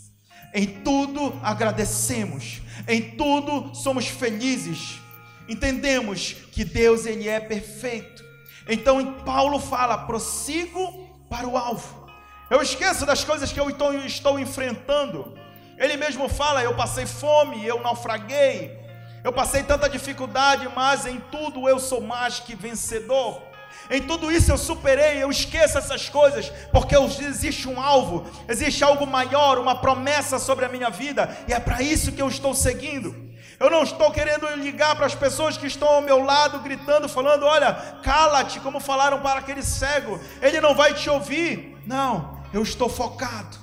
em 0.57 0.66
tudo 0.83 1.38
agradecemos, 1.42 2.62
em 2.88 3.11
tudo 3.11 3.75
somos 3.75 4.07
felizes. 4.09 4.99
Entendemos 5.47 6.33
que 6.51 6.64
Deus 6.64 7.05
ele 7.05 7.29
é 7.29 7.38
perfeito. 7.38 8.25
Então 8.66 9.12
Paulo 9.16 9.61
fala: 9.61 10.07
prossigo 10.07 11.11
para 11.29 11.47
o 11.47 11.59
alvo. 11.59 12.09
Eu 12.49 12.62
esqueço 12.62 13.05
das 13.05 13.23
coisas 13.23 13.53
que 13.53 13.61
eu 13.61 13.69
estou, 13.69 13.92
estou 13.92 14.40
enfrentando. 14.40 15.38
Ele 15.77 15.99
mesmo 15.99 16.27
fala: 16.27 16.62
eu 16.62 16.75
passei 16.75 17.05
fome, 17.05 17.66
eu 17.66 17.83
naufraguei, 17.83 18.81
eu 19.23 19.35
passei 19.35 19.62
tanta 19.62 19.90
dificuldade, 19.90 20.66
mas 20.75 21.05
em 21.05 21.21
tudo 21.31 21.69
eu 21.69 21.79
sou 21.79 22.01
mais 22.01 22.40
que 22.40 22.57
vencedor. 22.57 23.42
Em 23.90 24.03
tudo 24.03 24.31
isso 24.31 24.51
eu 24.51 24.59
superei, 24.59 25.22
eu 25.22 25.31
esqueço 25.31 25.79
essas 25.79 26.09
coisas, 26.09 26.51
porque 26.72 26.96
existe 26.96 27.68
um 27.68 27.81
alvo, 27.81 28.27
existe 28.49 28.83
algo 28.83 29.07
maior, 29.07 29.59
uma 29.59 29.77
promessa 29.77 30.38
sobre 30.38 30.64
a 30.64 30.68
minha 30.68 30.90
vida, 30.90 31.37
e 31.46 31.53
é 31.53 31.61
para 31.61 31.83
isso 31.83 32.12
que 32.12 32.20
eu 32.20 32.29
estou 32.29 32.55
seguindo. 32.55 33.27
Eu 33.59 33.70
não 33.70 33.83
estou 33.83 34.11
querendo 34.11 34.46
ligar 34.57 34.94
para 34.96 35.07
as 35.07 35.14
pessoas 35.14 35.57
que 35.57 35.66
estão 35.66 35.88
ao 35.88 36.03
meu 36.03 36.22
lado, 36.22 36.61
gritando, 36.61 37.09
falando: 37.09 37.46
olha, 37.46 37.72
cala-te, 38.03 38.61
como 38.61 38.81
falaram 38.81 39.20
para 39.20 39.40
aquele 39.40 39.62
cego, 39.62 40.20
ele 40.42 40.61
não 40.61 40.75
vai 40.75 40.92
te 40.92 41.09
ouvir. 41.09 41.75
Não, 41.87 42.42
eu 42.53 42.62
estou 42.62 42.88
focado, 42.88 43.57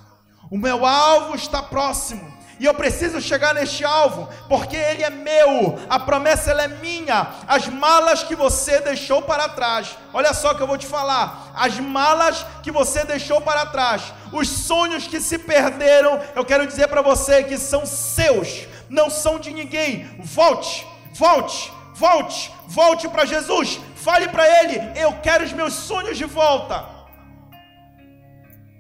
o 0.50 0.58
meu 0.58 0.86
alvo 0.86 1.36
está 1.36 1.62
próximo. 1.62 2.33
E 2.64 2.66
eu 2.66 2.74
preciso 2.74 3.20
chegar 3.20 3.54
neste 3.54 3.84
alvo, 3.84 4.30
porque 4.48 4.78
ele 4.78 5.04
é 5.04 5.10
meu, 5.10 5.78
a 5.90 6.00
promessa 6.00 6.50
ela 6.50 6.64
é 6.64 6.70
minha. 6.70 7.34
As 7.46 7.68
malas 7.68 8.24
que 8.24 8.38
você 8.38 8.80
deixou 8.80 9.22
para 9.22 9.50
trás, 9.50 9.98
olha 10.14 10.34
só 10.34 10.54
que 10.54 10.62
eu 10.62 10.68
vou 10.68 10.78
te 10.78 10.88
falar: 10.88 11.52
as 11.54 11.78
malas 11.78 12.46
que 12.64 12.72
você 12.72 13.04
deixou 13.04 13.42
para 13.42 13.66
trás, 13.66 14.14
os 14.32 14.48
sonhos 14.48 15.06
que 15.06 15.20
se 15.20 15.40
perderam, 15.40 16.22
eu 16.34 16.46
quero 16.46 16.66
dizer 16.66 16.88
para 16.88 17.02
você 17.02 17.44
que 17.44 17.58
são 17.58 17.86
seus, 17.86 18.66
não 18.90 19.10
são 19.10 19.38
de 19.38 19.52
ninguém. 19.52 20.16
Volte, 20.24 20.88
volte, 21.12 21.70
volte, 21.94 22.50
volte 22.66 23.10
para 23.10 23.26
Jesus, 23.26 23.78
fale 23.94 24.30
para 24.30 24.48
Ele: 24.64 24.80
eu 24.98 25.12
quero 25.22 25.44
os 25.44 25.52
meus 25.52 25.74
sonhos 25.74 26.18
de 26.18 26.24
volta. 26.24 26.86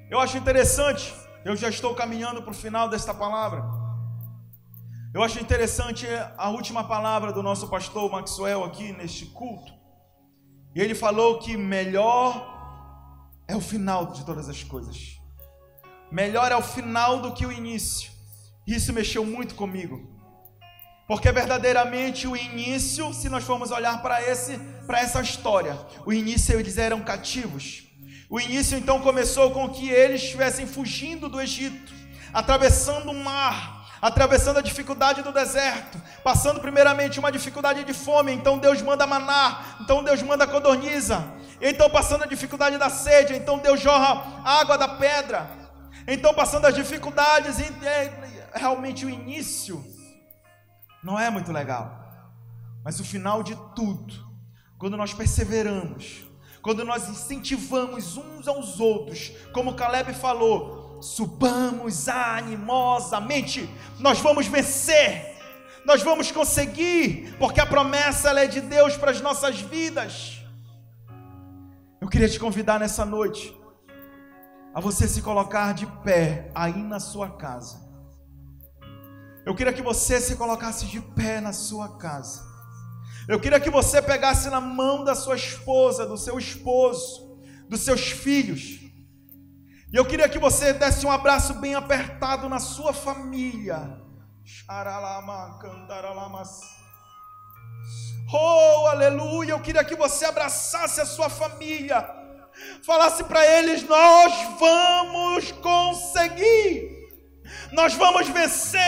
Eu 0.09 0.21
acho 0.21 0.37
interessante 0.37 1.13
eu 1.45 1.57
já 1.57 1.67
estou 1.67 1.93
caminhando 1.93 2.41
para 2.41 2.51
o 2.51 2.55
final 2.55 2.87
desta 2.87 3.13
palavra. 3.13 3.63
Eu 5.13 5.21
acho 5.21 5.39
interessante 5.39 6.07
a 6.35 6.49
última 6.49 6.83
palavra 6.85 7.31
do 7.31 7.43
nosso 7.43 7.67
pastor 7.67 8.11
Maxwell 8.11 8.63
aqui 8.63 8.91
neste 8.93 9.27
culto. 9.27 9.71
E 10.73 10.81
ele 10.81 10.95
falou 10.95 11.37
que 11.37 11.55
melhor 11.55 13.29
é 13.47 13.55
o 13.55 13.61
final 13.61 14.07
de 14.07 14.25
todas 14.25 14.49
as 14.49 14.63
coisas. 14.63 15.21
Melhor 16.11 16.51
é 16.51 16.55
o 16.55 16.63
final 16.63 17.21
do 17.21 17.31
que 17.31 17.45
o 17.45 17.51
início. 17.51 18.11
Isso 18.65 18.91
mexeu 18.91 19.23
muito 19.23 19.53
comigo. 19.53 20.01
Porque 21.07 21.31
verdadeiramente 21.31 22.27
o 22.27 22.35
início, 22.35 23.13
se 23.13 23.29
nós 23.29 23.43
formos 23.43 23.69
olhar 23.69 24.01
para 24.01 24.19
esse 24.19 24.57
para 24.87 24.99
essa 24.99 25.21
história, 25.21 25.77
o 26.07 26.11
início 26.11 26.59
eles 26.59 26.79
eram 26.79 27.01
cativos. 27.01 27.83
O 28.31 28.39
início 28.39 28.75
então 28.75 28.99
começou 28.99 29.51
com 29.51 29.69
que 29.69 29.91
eles 29.91 30.23
estivessem 30.23 30.65
fugindo 30.65 31.29
do 31.29 31.39
Egito, 31.39 31.93
atravessando 32.33 33.11
o 33.11 33.23
mar, 33.23 33.82
atravessando 34.03 34.57
a 34.57 34.61
dificuldade 34.61 35.21
do 35.21 35.31
deserto, 35.31 35.97
passando 36.25 36.59
primeiramente 36.59 37.19
uma 37.19 37.31
dificuldade 37.31 37.85
de 37.85 37.93
fome, 37.93 38.33
então 38.33 38.57
Deus 38.57 38.81
manda 38.81 39.07
maná, 39.07 39.77
então 39.79 40.03
Deus 40.03 40.21
manda 40.21 40.45
codorniza, 40.45 41.23
então 41.61 41.89
passando 41.89 42.25
a 42.25 42.27
dificuldade 42.27 42.77
da 42.77 42.89
sede, 42.89 43.33
então 43.33 43.59
Deus 43.59 43.79
jorra 43.79 44.41
água 44.43 44.77
da 44.77 44.89
pedra, 44.89 45.49
então 46.05 46.33
passando 46.33 46.65
as 46.65 46.75
dificuldades, 46.75 47.57
é, 47.61 48.51
realmente 48.53 49.05
o 49.05 49.09
início 49.09 49.81
não 51.01 51.17
é 51.17 51.29
muito 51.29 51.53
legal, 51.53 51.97
mas 52.83 52.99
o 52.99 53.05
final 53.05 53.41
de 53.41 53.55
tudo, 53.73 54.13
quando 54.77 54.97
nós 54.97 55.13
perseveramos, 55.13 56.25
quando 56.61 56.83
nós 56.83 57.07
incentivamos 57.07 58.17
uns 58.17 58.49
aos 58.49 58.81
outros, 58.81 59.31
como 59.53 59.75
Caleb 59.75 60.13
falou, 60.13 60.82
subamos 61.03 62.07
animosamente, 62.07 63.69
nós 63.99 64.19
vamos 64.19 64.47
vencer, 64.47 65.35
nós 65.85 66.01
vamos 66.01 66.31
conseguir, 66.31 67.35
porque 67.37 67.59
a 67.59 67.65
promessa 67.65 68.29
é 68.39 68.47
de 68.47 68.61
Deus 68.61 68.95
para 68.95 69.11
as 69.11 69.19
nossas 69.19 69.59
vidas. 69.59 70.41
Eu 71.99 72.07
queria 72.07 72.29
te 72.29 72.39
convidar 72.39 72.79
nessa 72.79 73.05
noite 73.05 73.53
a 74.73 74.79
você 74.79 75.05
se 75.07 75.21
colocar 75.21 75.73
de 75.73 75.85
pé 75.85 76.49
aí 76.55 76.81
na 76.81 77.01
sua 77.01 77.29
casa. 77.31 77.83
Eu 79.45 79.53
queria 79.53 79.73
que 79.73 79.81
você 79.81 80.21
se 80.21 80.37
colocasse 80.37 80.85
de 80.85 81.01
pé 81.01 81.41
na 81.41 81.51
sua 81.51 81.97
casa. 81.97 82.41
Eu 83.27 83.41
queria 83.41 83.59
que 83.59 83.69
você 83.69 84.01
pegasse 84.01 84.49
na 84.49 84.61
mão 84.61 85.03
da 85.03 85.15
sua 85.15 85.35
esposa, 85.35 86.05
do 86.05 86.17
seu 86.17 86.37
esposo, 86.39 87.41
dos 87.67 87.81
seus 87.81 88.09
filhos. 88.09 88.79
E 89.93 89.95
eu 89.95 90.03
queria 90.03 90.27
que 90.27 90.39
você 90.39 90.73
desse 90.73 91.05
um 91.05 91.11
abraço 91.11 91.53
bem 91.53 91.75
apertado 91.75 92.49
na 92.49 92.59
sua 92.59 92.91
família. 92.91 94.01
Oh, 98.33 98.87
aleluia! 98.87 99.51
Eu 99.51 99.59
queria 99.59 99.83
que 99.83 99.95
você 99.95 100.25
abraçasse 100.25 100.99
a 100.99 101.05
sua 101.05 101.29
família. 101.29 102.03
Falasse 102.83 103.23
para 103.25 103.45
eles: 103.45 103.83
Nós 103.83 104.33
vamos 104.59 105.51
conseguir. 105.51 106.89
Nós 107.71 107.93
vamos 107.93 108.27
vencer 108.29 108.79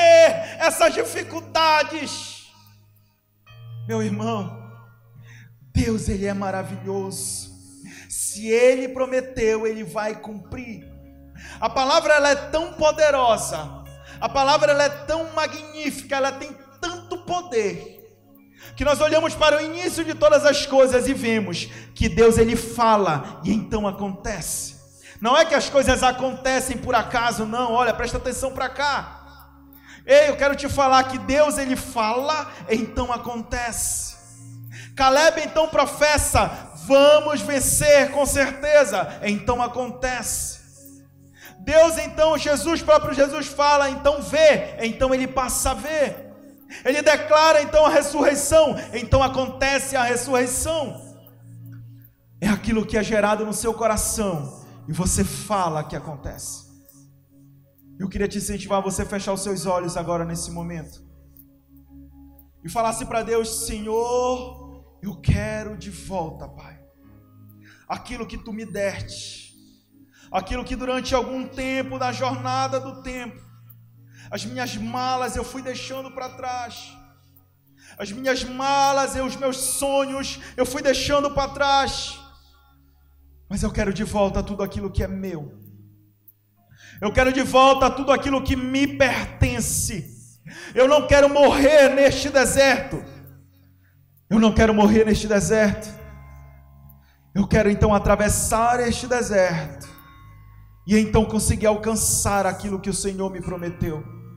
essas 0.58 0.92
dificuldades. 0.92 2.52
Meu 3.88 4.02
irmão, 4.02 4.74
Deus 5.72 6.10
ele 6.10 6.26
é 6.26 6.34
maravilhoso. 6.34 7.54
Se 8.10 8.48
ele 8.48 8.88
prometeu, 8.88 9.68
ele 9.68 9.84
vai 9.84 10.16
cumprir. 10.16 10.95
A 11.60 11.70
palavra 11.70 12.14
ela 12.14 12.30
é 12.30 12.36
tão 12.36 12.74
poderosa. 12.74 13.84
A 14.20 14.30
palavra 14.30 14.72
ela 14.72 14.84
é 14.84 14.90
tão 14.90 15.32
magnífica, 15.34 16.16
ela 16.16 16.32
tem 16.32 16.56
tanto 16.80 17.18
poder 17.20 17.96
que 18.76 18.84
nós 18.84 19.00
olhamos 19.00 19.34
para 19.34 19.58
o 19.58 19.62
início 19.62 20.04
de 20.04 20.14
todas 20.14 20.46
as 20.46 20.66
coisas 20.66 21.08
e 21.08 21.14
vemos 21.14 21.70
que 21.94 22.10
Deus 22.10 22.38
ele 22.38 22.56
fala 22.56 23.40
e 23.44 23.54
então 23.54 23.88
acontece. 23.88 24.76
Não 25.22 25.38
é 25.38 25.46
que 25.46 25.56
as 25.56 25.70
coisas 25.70 26.04
acontecem 26.04 26.78
por 26.78 26.94
acaso, 26.94 27.46
não. 27.46 27.72
Olha, 27.72 27.94
presta 27.94 28.18
atenção 28.18 28.52
para 28.52 28.70
cá. 28.70 29.22
Ei, 30.06 30.30
eu 30.30 30.36
quero 30.36 30.56
te 30.56 30.68
falar 30.68 31.06
que 31.06 31.18
Deus 31.18 31.58
ele 31.58 31.76
fala, 31.76 32.52
então 32.70 33.12
acontece. 33.12 34.16
Caleb 34.96 35.42
então 35.42 35.68
professa: 35.68 36.70
vamos 36.86 37.42
vencer 37.42 38.12
com 38.12 38.26
certeza, 38.26 39.20
então 39.24 39.62
acontece. 39.62 40.55
Deus 41.62 41.98
então, 41.98 42.38
Jesus, 42.38 42.82
próprio 42.82 43.14
Jesus 43.14 43.48
fala, 43.48 43.90
então 43.90 44.22
vê, 44.22 44.78
então 44.82 45.14
ele 45.14 45.28
passa 45.28 45.72
a 45.72 45.74
ver. 45.74 46.34
Ele 46.84 47.02
declara 47.02 47.62
então 47.62 47.86
a 47.86 47.90
ressurreição, 47.90 48.76
então 48.94 49.24
acontece 49.24 49.96
a 49.96 50.04
ressurreição. 50.04 51.02
É 52.42 52.48
aquilo 52.48 52.86
que 52.86 52.98
é 52.98 53.04
gerado 53.04 53.46
no 53.46 53.54
seu 53.54 53.74
coração 53.74 54.66
e 54.88 54.94
você 54.94 55.24
fala 55.24 55.84
que 55.84 55.96
acontece. 55.96 56.66
Eu 57.98 58.10
queria 58.10 58.28
te 58.28 58.38
incentivar 58.38 58.80
a 58.80 58.82
você 58.82 59.06
fechar 59.06 59.34
os 59.34 59.42
seus 59.42 59.66
olhos 59.66 59.96
agora 59.96 60.26
nesse 60.26 60.52
momento 60.52 61.04
e 62.64 62.70
falasse 62.70 63.06
para 63.06 63.24
Deus: 63.24 63.66
Senhor, 63.66 64.84
eu 65.02 65.16
quero 65.22 65.78
de 65.78 65.90
volta, 65.90 66.48
Pai, 66.48 66.80
aquilo 67.88 68.28
que 68.28 68.38
tu 68.38 68.52
me 68.52 68.66
deste, 68.66 69.45
aquilo 70.36 70.66
que 70.66 70.76
durante 70.76 71.16
algum 71.16 71.48
tempo 71.48 71.98
da 71.98 72.12
jornada 72.12 72.78
do 72.78 73.02
tempo, 73.02 73.42
as 74.30 74.44
minhas 74.44 74.76
malas 74.76 75.36
eu 75.36 75.46
fui 75.46 75.62
deixando 75.62 76.12
para 76.12 76.28
trás, 76.30 76.92
as 77.98 78.12
minhas 78.12 78.44
malas 78.44 79.16
e 79.16 79.22
os 79.22 79.38
meus 79.38 79.56
sonhos 79.56 80.40
eu 80.58 80.66
fui 80.66 80.82
deixando 80.82 81.32
para 81.32 81.54
trás, 81.54 82.20
mas 83.48 83.64
eu 83.64 83.72
quero 83.72 83.94
de 83.94 84.04
volta 84.04 84.44
tudo 84.44 84.62
aquilo 84.62 84.92
que 84.92 85.04
é 85.04 85.08
meu. 85.08 85.58
Eu 87.00 87.14
quero 87.14 87.32
de 87.32 87.42
volta 87.42 87.90
tudo 87.90 88.12
aquilo 88.12 88.44
que 88.44 88.56
me 88.56 88.88
pertence. 88.88 90.40
Eu 90.74 90.88
não 90.88 91.08
quero 91.08 91.30
morrer 91.30 91.90
neste 91.90 92.30
deserto. 92.30 93.04
Eu 94.30 94.40
não 94.40 94.54
quero 94.54 94.74
morrer 94.74 95.06
neste 95.06 95.28
deserto. 95.28 95.88
Eu 97.34 97.46
quero 97.48 97.70
então 97.70 97.94
atravessar 97.94 98.80
este 98.80 99.08
deserto 99.08 99.95
e 100.86 100.98
então 100.98 101.26
conseguir 101.26 101.66
alcançar 101.66 102.46
aquilo 102.46 102.80
que 102.80 102.90
o 102.90 102.94
Senhor 102.94 103.32
me 103.32 103.42
prometeu. 103.42 104.15